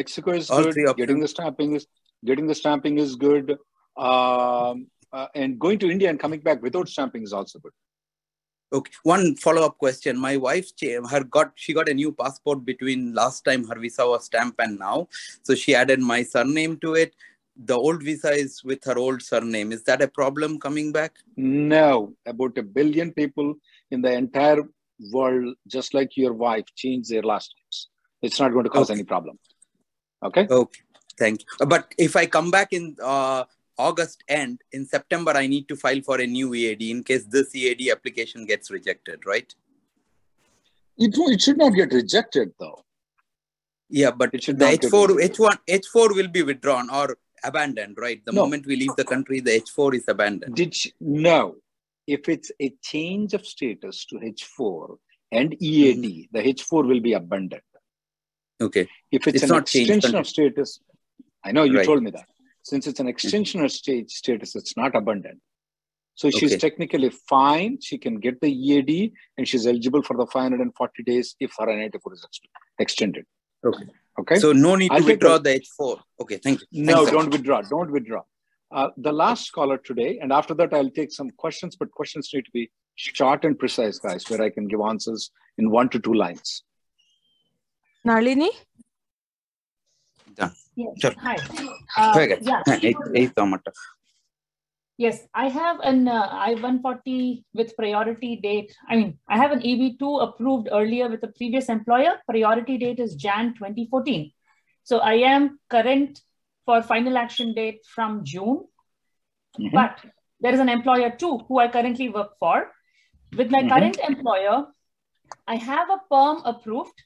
[0.00, 1.86] mexico is all good getting the stamping is
[2.30, 3.56] getting the stamping is good
[3.96, 7.72] um, uh, and going to India and coming back without stamping is also good.
[8.72, 8.90] Okay.
[9.02, 10.18] One follow-up question.
[10.18, 14.24] My wife, her got she got a new passport between last time her visa was
[14.24, 15.08] stamped and now,
[15.42, 17.14] so she added my surname to it.
[17.56, 19.72] The old visa is with her old surname.
[19.72, 21.16] Is that a problem coming back?
[21.36, 22.14] No.
[22.26, 23.54] About a billion people
[23.90, 24.62] in the entire
[25.12, 27.88] world, just like your wife, change their last names.
[28.22, 28.98] It's not going to cause okay.
[28.98, 29.38] any problem.
[30.22, 30.46] Okay.
[30.48, 30.80] Okay.
[31.18, 31.66] Thank you.
[31.66, 33.44] But if I come back in uh,
[33.78, 37.54] August end, in September, I need to file for a new EAD in case this
[37.54, 39.54] EAD application gets rejected, right?
[40.96, 42.84] It, it should not get rejected though.
[43.88, 48.24] Yeah, but it should the H4, H1, H4 will be withdrawn or abandoned, right?
[48.24, 48.42] The no.
[48.42, 50.54] moment we leave the country, the H4 is abandoned.
[50.54, 51.56] Did she, no.
[52.06, 54.96] If it's a change of status to H4
[55.30, 56.36] and EAD, mm-hmm.
[56.36, 57.62] the H4 will be abandoned.
[58.60, 58.88] Okay.
[59.10, 60.80] If it's, it's an extension of status,
[61.44, 61.86] I know you right.
[61.86, 62.26] told me that.
[62.62, 65.40] Since it's an extension of stage status, it's not abundant.
[66.14, 66.58] So she's okay.
[66.58, 67.78] technically fine.
[67.80, 72.12] She can get the EAD and she's eligible for the 540 days if her N94
[72.12, 72.26] is
[72.78, 73.24] extended.
[73.64, 73.84] Okay.
[74.20, 74.36] Okay.
[74.36, 76.00] So no need I'll to withdraw the- the H4.
[76.20, 76.84] Okay, thank you.
[76.84, 77.62] No, Thanks, don't withdraw.
[77.62, 78.22] Don't withdraw.
[78.70, 82.44] Uh, the last caller today, and after that, I'll take some questions, but questions need
[82.44, 86.14] to be short and precise, guys, where I can give answers in one to two
[86.14, 86.62] lines.
[88.04, 88.50] Nalini?
[90.34, 90.52] Done.
[90.74, 90.94] Yes.
[91.00, 91.12] Sure.
[91.18, 91.36] Hi.
[91.36, 92.62] Go Uh, yeah.
[92.82, 93.70] Eight, eight tomato.
[94.98, 98.76] Yes, I have an uh, I-140 with priority date.
[98.88, 102.20] I mean, I have an EB2 approved earlier with a previous employer.
[102.28, 104.30] Priority date is Jan 2014.
[104.84, 106.20] So I am current
[106.66, 108.66] for final action date from June.
[109.58, 109.72] Mhm.
[109.72, 110.04] But
[110.40, 112.70] there is an employer too who I currently work for.
[113.36, 113.68] With my Mhm.
[113.68, 114.66] current employer,
[115.46, 117.02] I have a perm approved,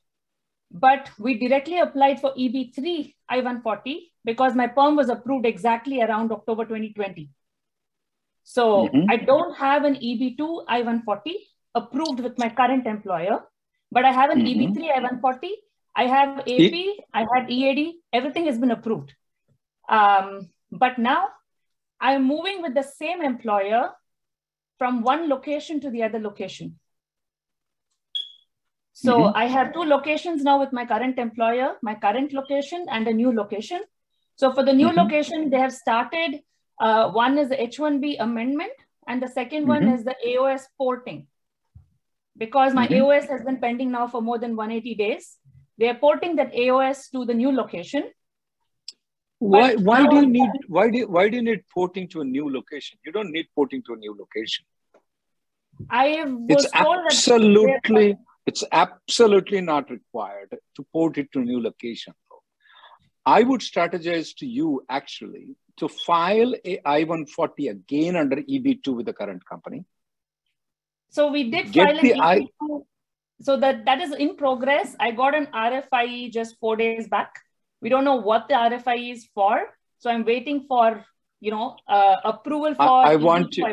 [0.71, 6.65] but we directly applied for EB3 I-140 because my perm was approved exactly around October
[6.65, 7.31] 2020.
[8.49, 9.07] So Mhm.
[9.11, 11.35] I don't have an EB2 I-140
[11.75, 13.41] approved with my current employer,
[13.91, 14.51] but I have an Mhm.
[14.51, 15.51] EB3 I-140.
[15.97, 16.77] I have AP,
[17.13, 19.13] I had EAD, everything has been approved.
[19.89, 21.25] Um, but now
[22.01, 23.93] I'm moving with the same employer
[24.79, 26.79] from one location to the other location.
[28.93, 29.33] So Mhm.
[29.35, 33.33] I have two locations now with my current employer, my current location and a new
[33.33, 33.83] location.
[34.37, 34.97] So for the new Mhm.
[35.03, 36.43] location, they have started,
[36.81, 38.73] uh, one is the H1B amendment
[39.07, 39.95] and the 2nd one Mhm.
[39.95, 41.27] is the AOS porting.
[42.37, 42.97] Because my Mhm.
[42.97, 45.39] AOS has been pending now for more than 180 days,
[45.79, 48.11] they are porting that AOS to the new location.
[49.39, 52.21] Why, But why do you need, why do, you- why do you need porting to
[52.23, 52.99] a new location?
[53.05, 54.65] You don't need porting to a new location.
[55.91, 61.45] I was It's told that absolutely, it's absolutely not required to port it to a
[61.45, 62.15] new location.
[63.27, 69.13] I would strategize to you actually to file a I-140 again under EB2 with the
[69.13, 69.85] current company.
[71.11, 72.85] So we did Get file an the I- EB2.
[73.43, 74.97] So that that is in progress.
[74.99, 77.35] I got an RFIE just four days back.
[77.83, 79.61] We don't know what the RFIE is for.
[79.99, 81.05] So I'm waiting for
[81.41, 82.83] you know uh, approval for.
[82.83, 83.67] I, I EB2 want you,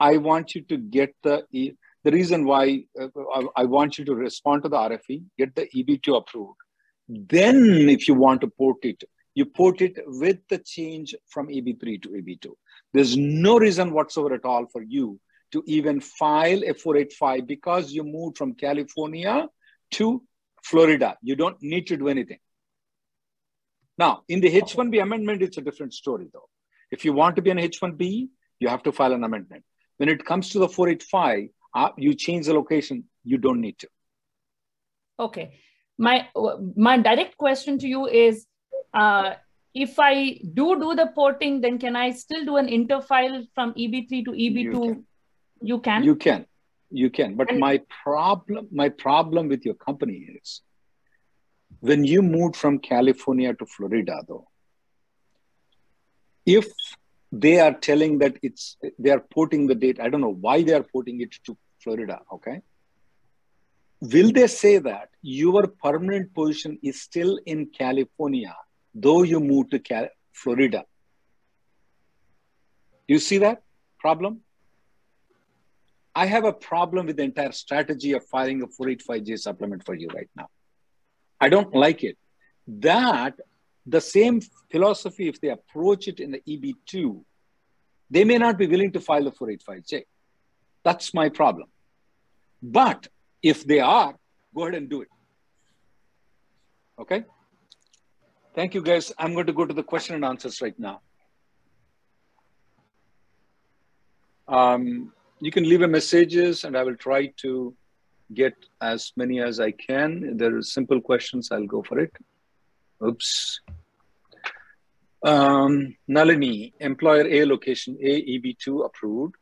[0.00, 0.22] I-140.
[0.22, 4.62] Want you to get the, the reason why uh, I, I want you to respond
[4.62, 6.56] to the RFE, get the EB2 approved.
[7.08, 9.02] Then if you want to port it,
[9.38, 12.46] you put it with the change from EB3 to EB2.
[12.92, 15.20] There's no reason whatsoever at all for you
[15.52, 19.46] to even file a 485 because you moved from California
[19.92, 20.22] to
[20.64, 21.16] Florida.
[21.22, 22.40] You don't need to do anything.
[23.96, 26.48] Now, in the H1B amendment, it's a different story though.
[26.90, 29.64] If you want to be an H1B, you have to file an amendment.
[29.98, 33.88] When it comes to the 485, uh, you change the location, you don't need to.
[35.20, 35.58] Okay.
[35.96, 36.28] My
[36.76, 38.46] my direct question to you is,
[38.94, 39.34] uh,
[39.74, 44.24] if I do do the porting, then can I still do an interfile from EB3
[44.24, 45.04] to EB2?
[45.60, 46.04] You can.
[46.04, 46.46] You can,
[46.90, 47.34] you can.
[47.34, 50.62] But And- my problem, my problem with your company is
[51.80, 54.48] when you moved from California to Florida, though,
[56.46, 56.66] if
[57.30, 60.72] they are telling that it's they are porting the date, I don't know why they
[60.72, 62.20] are porting it to Florida.
[62.32, 62.62] Okay.
[64.00, 68.54] Will they say that your permanent position is still in California,
[68.94, 70.84] though you moved to Florida?
[73.06, 73.62] You see that
[73.98, 74.40] problem?
[76.14, 80.08] I have a problem with the entire strategy of filing a 485J supplement for you
[80.14, 80.48] right now.
[81.40, 82.18] I don't like it.
[82.66, 83.34] That
[83.86, 87.22] the same philosophy, if they approach it in the EB2,
[88.10, 90.02] they may not be willing to file a 485J.
[90.82, 91.68] That's my problem.
[92.62, 93.08] But
[93.42, 94.14] if they are,
[94.54, 95.08] go ahead and do it.
[96.98, 97.24] Okay?
[98.58, 99.12] Thank you, guys.
[99.20, 101.00] I'm going to go to the question and answers right now.
[104.48, 107.72] Um, you can leave a messages and I will try to
[108.34, 110.36] get as many as I can.
[110.36, 112.10] There are simple questions, I'll go for it.
[113.00, 113.60] Oops.
[115.22, 119.36] Um, Nalini, employer A location A EB2 approved.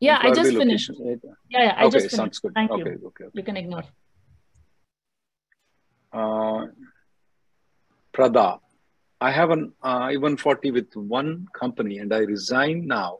[0.00, 0.90] Yeah, I just B finished.
[0.98, 1.16] Yeah,
[1.50, 2.16] yeah, I okay, just finished.
[2.16, 2.54] sounds good.
[2.54, 3.08] Thank okay, you.
[3.08, 3.32] okay, okay.
[3.34, 3.84] You can ignore.
[6.10, 6.68] Uh,
[8.12, 8.58] Prada,
[9.20, 13.18] I have an uh, I-140 with one company and I resign now.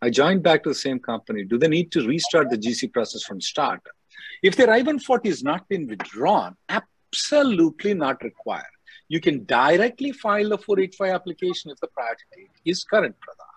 [0.00, 1.44] I joined back to the same company.
[1.44, 3.80] Do they need to restart the GC process from start?
[4.42, 8.64] If their I-140 has not been withdrawn, absolutely not required.
[9.08, 13.48] You can directly file the 485 application if the priority date is current, Prada.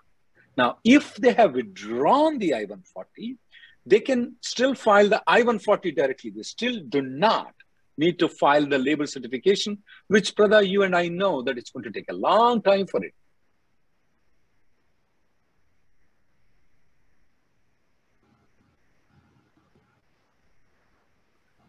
[0.58, 3.38] Now, if they have withdrawn the I-140,
[3.86, 6.30] they can still file the I-140 directly.
[6.32, 7.54] They still do not
[7.98, 9.78] need to file the labor certification,
[10.08, 13.04] which, Prada, you and I know that it's going to take a long time for
[13.04, 13.14] it.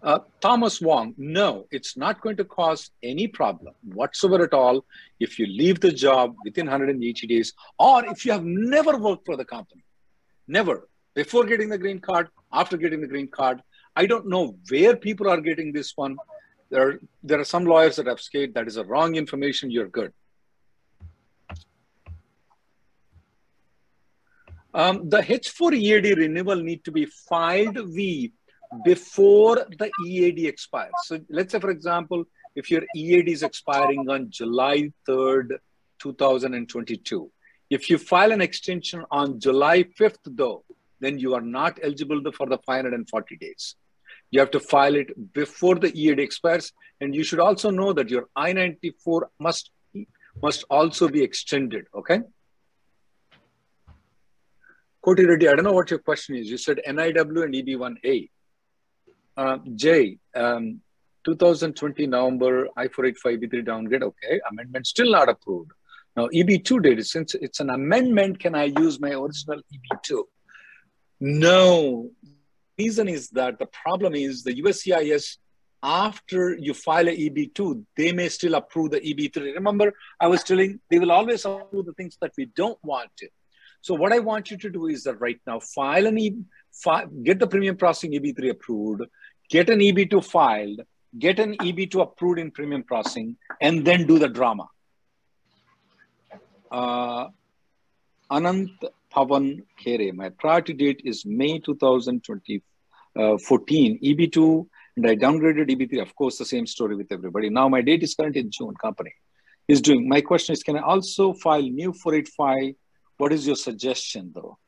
[0.03, 4.85] Uh, Thomas Wong, no, it's not going to cause any problem whatsoever at all
[5.21, 9.37] if you leave the job within 180 days or if you have never worked for
[9.37, 9.85] the company.
[10.49, 10.89] Never.
[11.15, 13.63] Before getting the green card, after getting the green card.
[13.95, 16.17] I don't know where people are getting this one.
[16.71, 19.89] There are, there are some lawyers that have said that is a wrong information, you're
[19.89, 20.13] good.
[24.75, 28.33] Um, the H4 EAD renewal need to be filed V
[28.85, 30.93] before the EAD expires.
[31.05, 32.25] So let's say, for example,
[32.55, 35.59] if your EAD is expiring on July 3rd,
[35.99, 37.31] 2022,
[37.69, 40.65] if you file an extension on July 5th, though,
[41.01, 43.77] then you are not eligible for the 540 days.
[44.33, 46.73] You have to file it before the EAD expires.
[47.01, 49.71] And you should also know that your I-94 must,
[50.43, 52.21] must also be extended, okay?
[55.05, 56.51] Koti Reddy, I don't know what your question is.
[56.51, 58.31] You said NIW and EB1A.
[59.37, 60.81] Uh, Jay, um,
[61.25, 65.71] 2020 November I-485 EB3 downgrade, okay, amendment still not approved.
[66.17, 70.23] Now EB2 date, since it's an amendment, can I use my original EB2?
[71.21, 72.11] No.
[72.79, 75.37] Reason is that the problem is the USCIS,
[75.83, 79.55] after you file a EB2, they may still approve the EB3.
[79.55, 83.29] Remember, I was telling they will always approve the things that we don't want to.
[83.81, 86.37] So what I want you to do is that right now, file an E,
[86.73, 89.03] file, get the premium processing EB3 approved,
[89.51, 90.83] get an EB2 filed,
[91.19, 94.69] get an EB2 approved in premium processing, and then do the drama.
[96.71, 97.29] Uh,
[98.31, 98.71] Anant
[99.15, 102.63] Pavan Kere, my priority date is May 2014,
[103.15, 106.01] uh, EB2, and I downgraded EB3.
[106.03, 107.51] Of course, the same story with everybody.
[107.51, 109.13] Now my date is current in June, company
[109.69, 110.09] is doing.
[110.09, 112.75] My question is, can I also file new 485
[113.23, 114.59] what is your suggestion, though?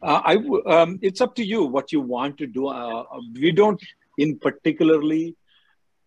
[0.00, 0.34] Uh, I
[0.74, 2.68] um, it's up to you what you want to do.
[2.68, 3.02] Uh,
[3.32, 3.82] we don't,
[4.16, 5.34] in particularly,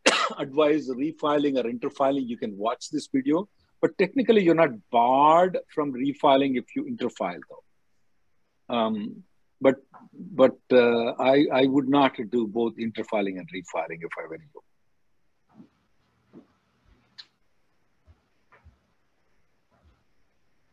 [0.38, 2.26] advise refiling or interfiling.
[2.26, 3.50] You can watch this video,
[3.82, 8.76] but technically, you're not barred from refiling if you interfile, though.
[8.76, 9.24] Um,
[9.62, 9.76] but
[10.14, 14.62] but uh, I I would not do both interfiling and refiling if I were you.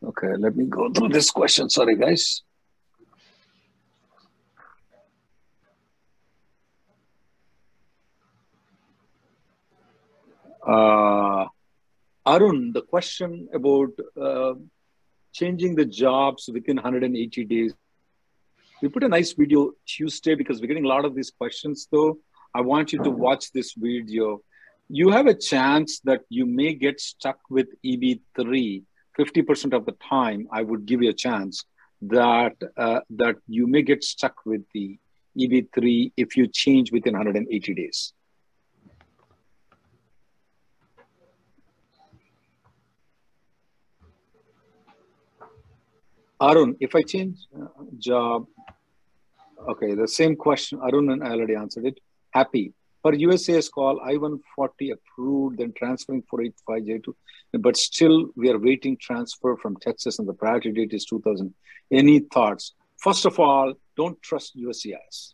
[0.09, 1.69] Okay, let me go through this question.
[1.69, 2.43] Sorry, guys.
[10.65, 11.45] Uh,
[12.25, 14.53] Arun, the question about uh,
[15.33, 17.73] changing the jobs within 180 days.
[18.81, 22.17] We put a nice video Tuesday because we're getting a lot of these questions, though.
[22.53, 24.41] I want you to watch this video.
[24.89, 28.83] You have a chance that you may get stuck with EB3
[29.17, 31.63] 50% of the time, I would give you a chance
[32.01, 34.97] that uh, that you may get stuck with the
[35.39, 38.13] EB3 if you change within 180 days.
[46.41, 47.67] Arun, if I change uh,
[47.97, 48.47] job,
[49.69, 51.99] okay, the same question, Arun and I already answered it.
[52.31, 52.73] Happy.
[53.01, 57.13] For USCIS call, I-140 approved, then transferring 485J2,
[57.59, 61.53] but still we are waiting transfer from Texas and the priority date is 2000.
[61.91, 62.73] Any thoughts?
[62.97, 65.33] First of all, don't trust USCIS.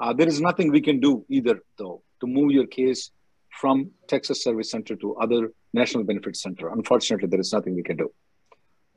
[0.00, 3.10] Uh, there is nothing we can do either, though, to move your case
[3.50, 6.70] from Texas Service Center to other National Benefit Center.
[6.70, 8.10] Unfortunately, there is nothing we can do.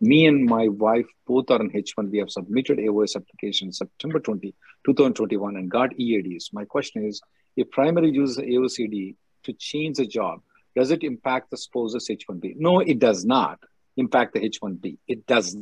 [0.03, 2.11] Me and my wife both are on H1.
[2.11, 4.53] We have submitted AOS application September 20,
[4.85, 6.51] 2021 and got EADs.
[6.51, 7.21] My question is,
[7.55, 10.41] if primary uses AOCD to change the job,
[10.75, 12.57] does it impact the spouse's H1B?
[12.57, 13.59] No, it does not
[13.95, 14.97] impact the H1B.
[15.07, 15.55] It does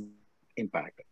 [0.57, 1.05] impact it.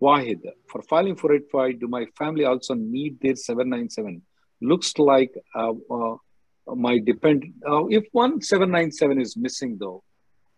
[0.00, 4.22] Wahid, for filing for it, do my family also need their 797?
[4.60, 6.16] Looks like uh, uh,
[6.68, 7.52] my depend.
[7.68, 10.04] Uh, if one 797 is missing, though,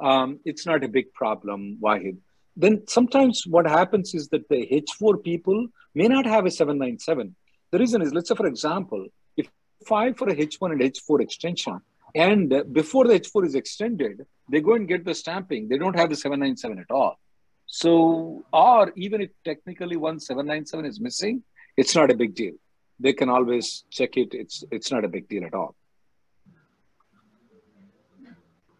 [0.01, 2.19] um, it's not a big problem, Wahid.
[2.57, 7.35] Then sometimes what happens is that the H4 people may not have a 797.
[7.71, 11.21] The reason is, let's say, for example, if I file for a H1 and H4
[11.21, 11.81] extension.
[12.15, 15.69] And before the H4 is extended, they go and get the stamping.
[15.69, 17.19] They don't have the 797 at all.
[17.67, 21.43] So, or even if technically one 797 is missing,
[21.77, 22.55] it's not a big deal.
[22.99, 24.29] They can always check it.
[24.33, 25.77] It's, it's not a big deal at all.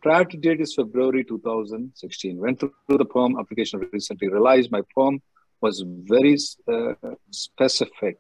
[0.01, 2.39] Priority date is February 2016.
[2.39, 5.21] Went through the perm application recently, realized my perm
[5.61, 6.37] was very
[6.73, 6.95] uh,
[7.31, 8.17] specific.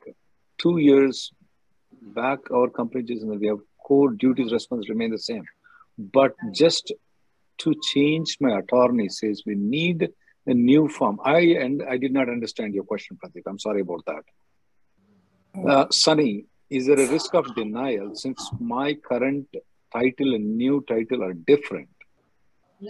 [0.58, 1.32] Two years
[2.02, 5.44] back our company and we have core duties response remain the same
[5.98, 6.92] but just
[7.58, 10.08] to change my attorney says we need
[10.46, 14.04] a new form i and i did not understand your question pradeep i'm sorry about
[14.06, 14.24] that
[15.68, 19.48] uh, sunny is there a risk of denial since my current
[19.92, 21.88] title and new title are different?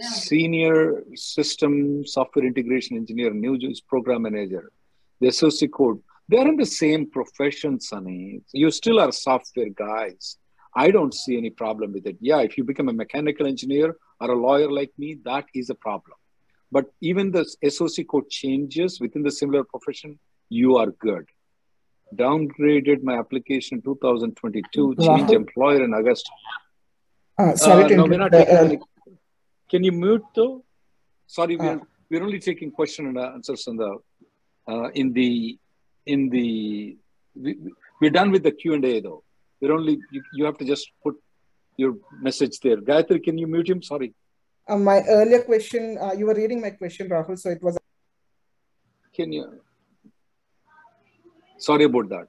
[0.01, 4.71] Senior system software integration engineer, new program manager,
[5.19, 8.41] the associate code, they're in the same profession, Sunny.
[8.53, 10.37] You still are software guys.
[10.75, 12.17] I don't see any problem with it.
[12.21, 15.75] Yeah, if you become a mechanical engineer or a lawyer like me, that is a
[15.75, 16.15] problem.
[16.71, 20.19] But even the SOC code changes within the similar profession,
[20.49, 21.25] you are good.
[22.15, 26.29] Downgraded my application 2022, change employer in August.
[27.39, 29.13] Uh, sorry to no, we're not taking uh,
[29.71, 30.63] Can you mute though?
[31.37, 31.85] Sorry, we're, Uh.
[32.09, 33.91] we're only taking question and answers in the,
[34.71, 35.57] uh, in the,
[36.05, 36.47] in the,
[37.43, 39.23] we, we- we're done with the Q and A though.
[39.61, 41.15] We're only, you, you have to just put
[41.77, 41.93] your
[42.27, 42.77] message there.
[42.77, 43.81] Gayatri, can you mute him?
[43.81, 44.13] Sorry.
[44.67, 47.77] Uh, my earlier question, uh, you were reading my question, Rahul, so it was.
[49.15, 49.45] Can you?
[51.57, 52.27] Sorry about that.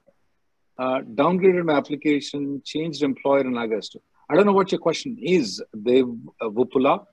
[0.77, 3.97] Uh, downgraded my application, changed employer in August.
[4.31, 6.05] I don't know what your question is, Dev
[6.39, 7.05] uh, Vupula.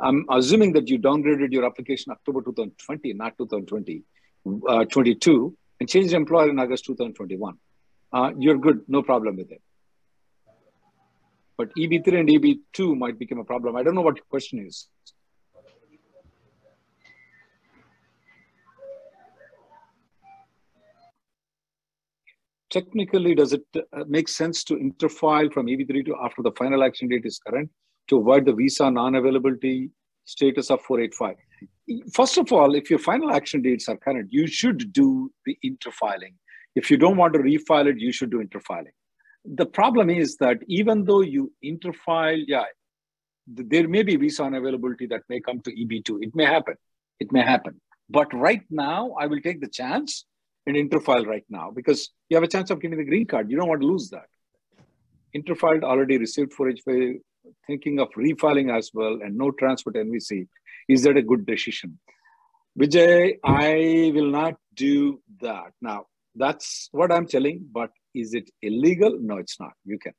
[0.00, 4.02] I'm assuming that you downgraded your application October 2020, not 2020,
[4.68, 7.56] uh, 22, and changed employer in August 2021.
[8.12, 9.62] Uh, you're good, no problem with it.
[11.56, 13.76] But EB3 and EB2 might become a problem.
[13.76, 14.88] I don't know what your question is.
[22.74, 27.08] Technically does it uh, make sense to interfile from EB3 to after the final action
[27.08, 27.70] date is current
[28.08, 29.90] to avoid the visa non-availability
[30.24, 31.36] status of 485?
[32.12, 36.34] First of all, if your final action dates are current, you should do the interfiling.
[36.74, 38.96] If you don't want to refile it, you should do interfiling.
[39.44, 42.64] The problem is that even though you interfile, yeah,
[43.46, 46.18] there may be visa unavailability that may come to EB2.
[46.22, 46.74] It may happen.
[47.20, 47.80] It may happen.
[48.10, 50.24] But right now, I will take the chance
[50.66, 53.50] and interfile right now because you have a chance of getting the green card.
[53.50, 54.26] You don't want to lose that.
[55.36, 57.20] Interfiled already received 4H5,
[57.66, 60.46] thinking of refiling as well, and no transfer to NVC.
[60.88, 61.98] Is that a good decision?
[62.78, 65.72] Vijay, I will not do that.
[65.80, 69.16] Now, that's what I'm telling, but is it illegal?
[69.20, 69.72] No, it's not.
[69.84, 70.12] You can.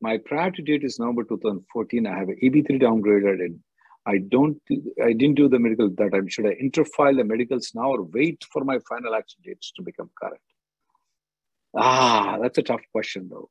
[0.00, 2.06] My priority date is November 2014.
[2.06, 3.58] I have an EB3 downgraded and
[4.06, 4.62] I don't,
[5.02, 6.28] I didn't do the medical that time.
[6.28, 10.10] Should I interfile the medicals now or wait for my final action dates to become
[10.20, 10.40] current?
[11.76, 13.50] Ah, that's a tough question though.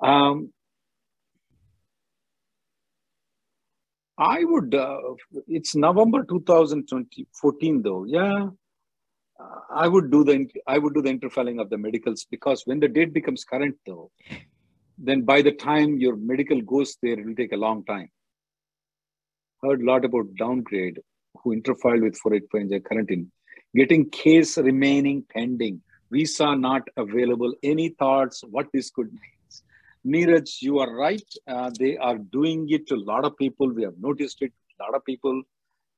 [0.00, 0.52] Um,
[4.18, 4.98] I would, uh,
[5.46, 8.04] it's November 2014 though.
[8.04, 8.48] Yeah.
[9.38, 12.80] Uh, I would do the, I would do the interfiling of the medicals because when
[12.80, 14.10] the date becomes current though,
[14.96, 18.08] then by the time your medical goes there, it will take a long time
[19.62, 21.00] heard a lot about downgrade
[21.42, 23.30] who interfiled with 485 quarantine.
[23.74, 25.82] Getting case remaining pending.
[26.10, 27.52] Visa not available.
[27.62, 29.36] Any thoughts what this could mean?
[30.06, 31.28] Neeraj you are right.
[31.48, 33.68] Uh, they are doing it to a lot of people.
[33.68, 35.42] We have noticed it a lot of people.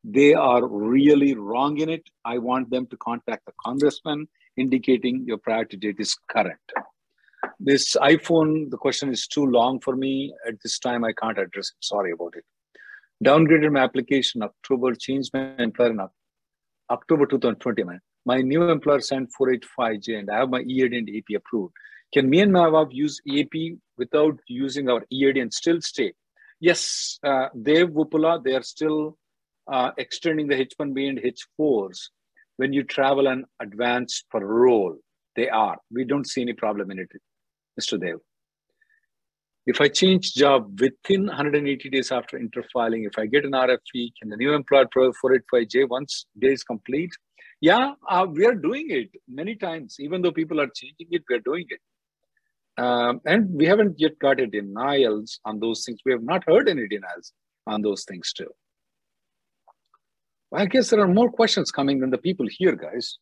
[0.03, 2.05] They are really wrong in it.
[2.25, 6.59] I want them to contact the congressman indicating your priority date is current
[7.61, 10.33] this iphone the question is too long for me.
[10.47, 11.85] At this time i can't address it.
[11.85, 12.45] Sorry about it
[13.25, 16.01] downgraded my application October, changed my employer in
[16.91, 17.85] October 2020.
[17.85, 18.01] Man.
[18.25, 21.73] My new employer sent 485J and I have my EAD and AP approved.
[22.13, 26.13] Can me and my wife use EAP without using our EAD and still stay?
[26.61, 29.17] Yes, uh, Dev Vupula, they are still
[29.71, 32.09] uh, extending the H1B and H4s
[32.57, 34.97] when you travel and advance parole.
[35.37, 35.79] They are.
[35.93, 37.11] We don't see any problem in it,
[37.81, 38.01] Mr.
[38.01, 38.19] Dev.
[39.71, 44.31] If I change job within 180 days after interfiling, if I get an RFE, can
[44.31, 47.11] the new employer provide 485J once day is complete?
[47.61, 49.97] Yeah, uh, we are doing it many times.
[50.01, 52.83] Even though people are changing it, we are doing it.
[52.83, 56.01] Um, and we haven't yet got a denials on those things.
[56.07, 57.35] We have not heard any denials
[57.67, 58.51] on those things too.
[60.51, 63.19] I guess there are more questions coming than the people here, guys.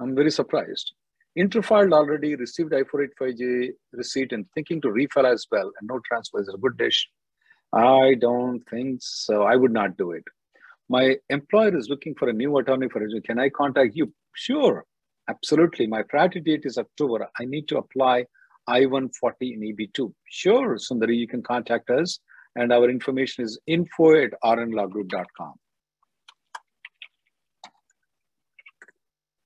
[0.00, 0.94] I'm very surprised.
[1.38, 6.48] Interfiled already, received I-485J receipt and thinking to refile as well, and no transfer is
[6.48, 7.08] a good dish.
[7.74, 9.42] I don't think so.
[9.42, 10.24] I would not do it.
[10.88, 13.24] My employer is looking for a new attorney for it.
[13.24, 14.12] Can I contact you?
[14.34, 14.84] Sure,
[15.28, 15.86] absolutely.
[15.86, 17.28] My priority date is October.
[17.38, 18.26] I need to apply
[18.68, 19.10] I-140
[19.40, 20.12] and EB2.
[20.30, 22.18] Sure, Sundari, you can contact us.
[22.54, 25.54] And our information is info at rnlawgroup.com.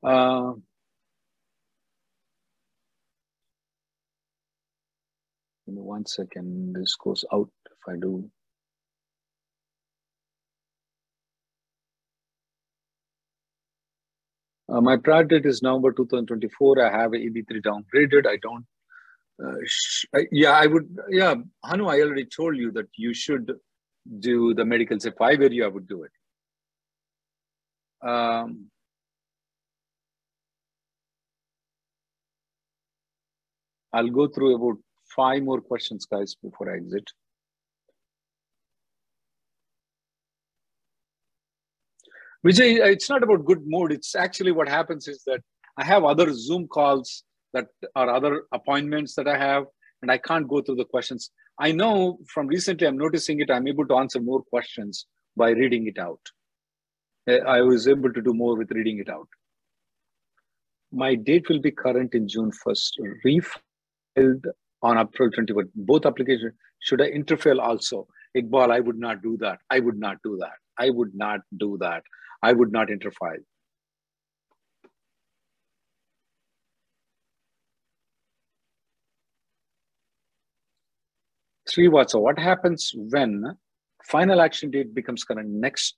[0.03, 0.53] Uh,
[5.71, 6.75] Give me one second.
[6.75, 8.29] This goes out if I do.
[14.69, 16.85] Uh, my prior date is November 2024.
[16.85, 18.27] I have a EB3 downgraded.
[18.27, 18.67] I don't
[19.43, 20.89] Uh, uh, yeah, I would.
[21.09, 23.53] Yeah, Hanu, I already told you that you should
[24.19, 25.07] do the medicals.
[25.07, 26.13] If I were you, I would do it.
[28.09, 28.71] Um,
[33.93, 34.79] I'll go through about
[35.15, 37.11] five more questions, guys, before I exit.
[42.47, 43.93] Vijay, it's not about good mood.
[43.93, 45.41] It's actually what happens is that
[45.77, 49.65] I have other Zoom calls that are other appointments that I have,
[50.03, 51.31] and I can't go through the questions.
[51.59, 55.07] I know from recently, I'm noticing it, I'm able to answer more questions
[55.37, 56.21] by reading it out.
[57.29, 59.29] I was able to do more with reading it out.
[60.91, 62.93] My date will be current in June 1st,
[63.25, 64.47] refiled
[64.83, 65.69] on April 21.
[65.75, 68.07] Both applications, should I interfere also?
[68.37, 69.59] Iqbal, I would not do that.
[69.71, 70.55] I would not do that.
[70.79, 72.03] I would not do that.
[72.43, 73.43] I would not interfile.
[81.69, 83.45] Three what So, what happens when
[84.05, 85.97] final action date becomes current next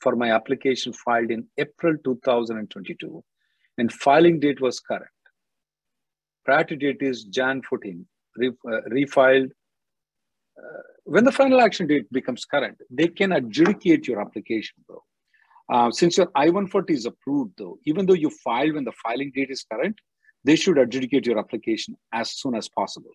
[0.00, 3.24] for my application filed in April 2022
[3.78, 5.13] and filing date was current.
[6.44, 9.50] Priority date is Jan 14, re, uh, refiled.
[10.58, 15.02] Uh, when the final action date becomes current, they can adjudicate your application though.
[15.72, 19.50] Uh, since your I-140 is approved though, even though you filed when the filing date
[19.50, 19.98] is current,
[20.44, 23.10] they should adjudicate your application as soon as possible.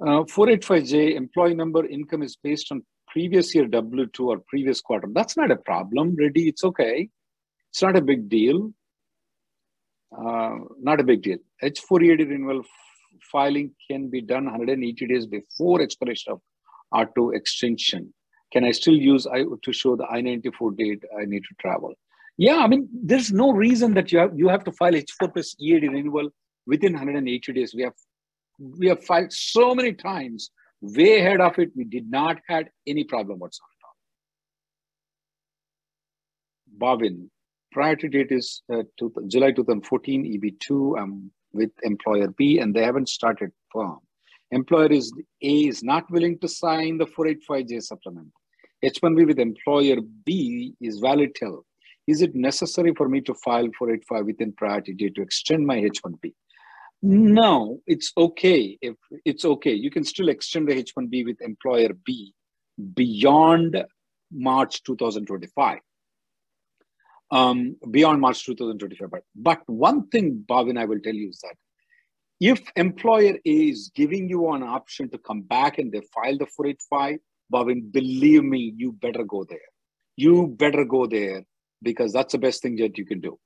[0.00, 2.84] Uh, 485J employee number income is based on
[3.18, 5.08] previous year W2 or previous quarter.
[5.12, 6.48] That's not a problem, Reddy.
[6.48, 7.08] It's okay.
[7.70, 8.72] It's not a big deal.
[10.16, 11.38] Uh, not a big deal.
[11.64, 12.62] H4EAD renewal
[13.32, 16.40] filing can be done 180 days before expiration of
[16.94, 18.14] R2 extension.
[18.52, 21.94] Can I still use I to show the I-94 date I need to travel?
[22.36, 25.56] Yeah, I mean, there's no reason that you have you have to file H4 plus
[25.60, 26.30] EAD renewal
[26.68, 27.74] within 180 days.
[27.74, 27.98] We have
[28.78, 30.50] we have filed so many times
[30.80, 31.70] way ahead of it.
[31.74, 33.68] We did not had any problem whatsoever.
[36.80, 37.28] Bhavin,
[37.72, 41.00] priority date is uh, to, July 2014, EB2.
[41.00, 43.98] I'm with employer B and they haven't started perm.
[44.50, 45.12] Employer is
[45.42, 48.28] A is not willing to sign the 485J supplement.
[48.84, 51.64] H1B with employer B is valid till.
[52.06, 56.32] Is it necessary for me to file 485 within priority date to extend my H1B?
[57.02, 58.76] No, it's okay.
[58.82, 62.34] If it's okay, you can still extend the H1B with employer B
[62.94, 63.84] beyond
[64.32, 65.78] March 2025.
[67.30, 69.10] Um, beyond March 2025.
[69.10, 71.54] But, but one thing, Bhavin, I will tell you is that
[72.40, 76.46] if employer A is giving you an option to come back and they file the
[76.46, 77.18] 485,
[77.52, 79.58] Bhavin, believe me, you better go there.
[80.16, 81.44] You better go there
[81.82, 83.38] because that's the best thing that you can do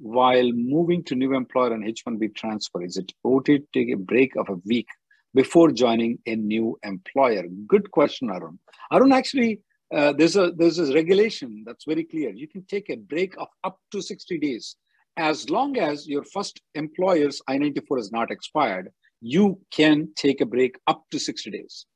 [0.00, 2.82] while moving to new employer and H1B transfer?
[2.82, 4.88] Is it okay to take a break of a week
[5.34, 7.44] before joining a new employer?
[7.66, 8.58] Good question, Arun.
[8.90, 9.60] Arun, actually,
[9.94, 12.30] uh, there's a there's a regulation that's very clear.
[12.30, 14.76] You can take a break of up to 60 days
[15.16, 18.88] as long as your first employer's I-94 is not expired.
[19.20, 21.86] You can take a break up to 60 days.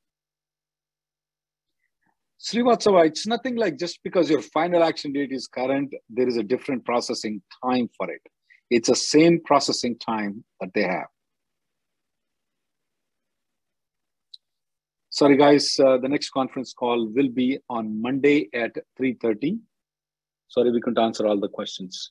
[2.44, 6.42] Srivatsava, it's nothing like just because your final action date is current, there is a
[6.42, 8.20] different processing time for it.
[8.70, 11.06] It's the same processing time that they have.
[15.08, 19.60] Sorry, guys, uh, the next conference call will be on Monday at 3.30.
[20.48, 22.10] Sorry, we couldn't answer all the questions.